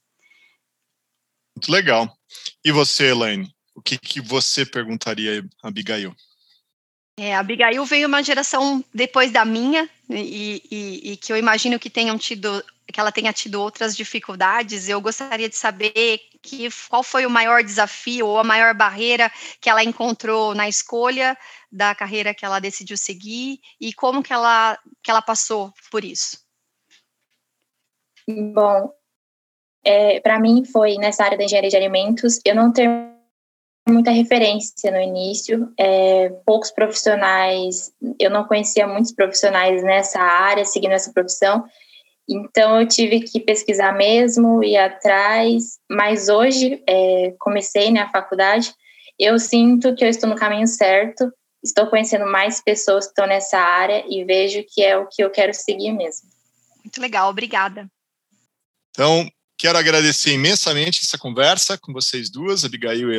Muito 1.55 1.71
legal. 1.71 2.13
E 2.63 2.71
você, 2.71 3.11
Elaine? 3.11 3.49
O 3.73 3.81
que, 3.81 3.97
que 3.97 4.21
você 4.21 4.65
perguntaria 4.65 5.45
a 5.63 5.67
Abigail? 5.67 6.15
É, 7.17 7.33
a 7.33 7.39
Abigail 7.39 7.85
veio 7.85 8.07
uma 8.07 8.21
geração 8.21 8.83
depois 8.93 9.31
da 9.31 9.45
minha 9.45 9.89
e, 10.09 10.61
e, 10.69 11.11
e, 11.11 11.17
que 11.17 11.31
eu 11.31 11.37
imagino 11.37 11.79
que 11.79 11.89
tenham 11.89 12.17
tido 12.17 12.63
que 12.91 12.99
ela 12.99 13.11
tenha 13.11 13.33
tido 13.33 13.61
outras 13.61 13.95
dificuldades. 13.95 14.87
Eu 14.87 15.01
gostaria 15.01 15.49
de 15.49 15.55
saber 15.55 16.19
que 16.41 16.69
qual 16.89 17.03
foi 17.03 17.25
o 17.25 17.29
maior 17.29 17.63
desafio 17.63 18.27
ou 18.27 18.37
a 18.37 18.43
maior 18.43 18.73
barreira 18.73 19.31
que 19.59 19.69
ela 19.69 19.83
encontrou 19.83 20.53
na 20.53 20.69
escolha 20.69 21.37
da 21.71 21.95
carreira 21.95 22.33
que 22.33 22.45
ela 22.45 22.59
decidiu 22.59 22.97
seguir 22.97 23.59
e 23.79 23.93
como 23.93 24.23
que 24.23 24.31
ela 24.31 24.77
que 25.03 25.09
ela 25.09 25.21
passou 25.21 25.73
por 25.91 26.03
isso. 26.03 26.39
Bom, 28.27 28.91
é, 29.83 30.19
para 30.19 30.39
mim 30.39 30.63
foi 30.65 30.95
nessa 30.95 31.23
área 31.23 31.37
da 31.37 31.43
engenharia 31.43 31.69
de 31.69 31.77
alimentos, 31.77 32.39
eu 32.43 32.55
não 32.55 32.73
tenho 32.73 33.13
muita 33.87 34.09
referência 34.09 34.91
no 34.91 34.99
início, 34.99 35.71
é, 35.79 36.29
poucos 36.43 36.71
profissionais, 36.71 37.93
eu 38.19 38.31
não 38.31 38.45
conhecia 38.45 38.87
muitos 38.87 39.11
profissionais 39.11 39.83
nessa 39.83 40.19
área, 40.19 40.65
seguindo 40.65 40.93
essa 40.93 41.13
profissão, 41.13 41.63
então 42.27 42.81
eu 42.81 42.87
tive 42.87 43.21
que 43.21 43.39
pesquisar 43.39 43.93
mesmo, 43.93 44.63
ir 44.63 44.77
atrás, 44.77 45.79
mas 45.89 46.27
hoje 46.29 46.81
é, 46.87 47.35
comecei 47.39 47.91
na 47.91 48.05
né, 48.05 48.09
faculdade, 48.11 48.73
eu 49.19 49.37
sinto 49.39 49.95
que 49.95 50.03
eu 50.03 50.09
estou 50.09 50.29
no 50.29 50.35
caminho 50.35 50.67
certo, 50.67 51.31
estou 51.63 51.87
conhecendo 51.87 52.25
mais 52.25 52.61
pessoas 52.61 53.05
que 53.05 53.11
estão 53.11 53.27
nessa 53.27 53.57
área 53.57 54.03
e 54.09 54.23
vejo 54.23 54.63
que 54.67 54.83
é 54.83 54.97
o 54.97 55.07
que 55.07 55.23
eu 55.23 55.29
quero 55.29 55.53
seguir 55.53 55.93
mesmo. 55.93 56.29
Muito 56.83 56.99
legal, 56.99 57.29
obrigada. 57.29 57.89
Então, 58.91 59.27
Quero 59.57 59.77
agradecer 59.77 60.33
imensamente 60.33 61.01
essa 61.03 61.17
conversa 61.17 61.77
com 61.77 61.93
vocês 61.93 62.29
duas, 62.29 62.65
Abigail 62.65 63.09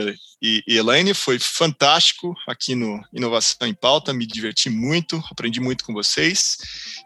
e 0.42 0.62
Elaine. 0.66 1.14
Foi 1.14 1.38
fantástico 1.38 2.36
aqui 2.46 2.74
no 2.74 3.02
Inovação 3.12 3.66
em 3.66 3.72
Pauta, 3.72 4.12
me 4.12 4.26
diverti 4.26 4.68
muito, 4.68 5.22
aprendi 5.30 5.60
muito 5.60 5.84
com 5.84 5.94
vocês. 5.94 6.58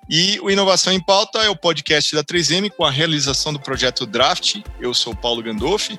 E 0.09 0.41
o 0.41 0.51
Inovação 0.51 0.93
em 0.93 1.01
Pauta 1.01 1.39
é 1.39 1.49
o 1.49 1.57
podcast 1.57 2.15
da 2.15 2.25
3M 2.25 2.71
com 2.71 2.85
a 2.85 2.91
realização 2.91 3.53
do 3.53 3.61
projeto 3.61 4.05
Draft. 4.05 4.57
Eu 4.81 4.93
sou 4.93 5.15
Paulo 5.15 5.43
Gandolfi, 5.43 5.99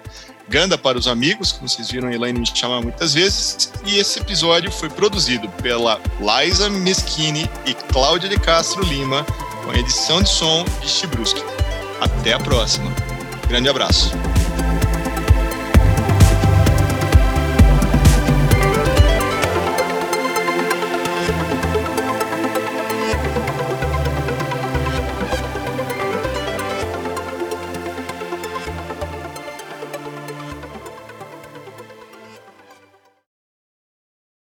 Ganda 0.52 0.78
para 0.78 0.98
os 0.98 1.08
amigos, 1.08 1.54
como 1.54 1.70
vocês 1.70 1.90
viram 1.90 2.10
a 2.10 2.14
Elaine 2.14 2.38
me 2.38 2.46
chamar 2.46 2.82
muitas 2.82 3.14
vezes. 3.14 3.72
E 3.86 3.98
esse 3.98 4.20
episódio 4.20 4.70
foi 4.70 4.90
produzido 4.90 5.48
pela 5.64 5.98
Liza 6.20 6.70
Meschini 6.70 7.50
e 7.66 7.74
Cláudia 7.74 8.28
de 8.28 8.38
Castro 8.38 8.84
Lima, 8.84 9.26
com 9.64 9.74
edição 9.74 10.22
de 10.22 10.28
som 10.28 10.66
de 10.82 10.90
Chibruski. 10.90 11.42
Até 12.02 12.34
a 12.34 12.40
próxima! 12.40 13.21
Grande 13.52 13.68
abraço. 13.68 14.12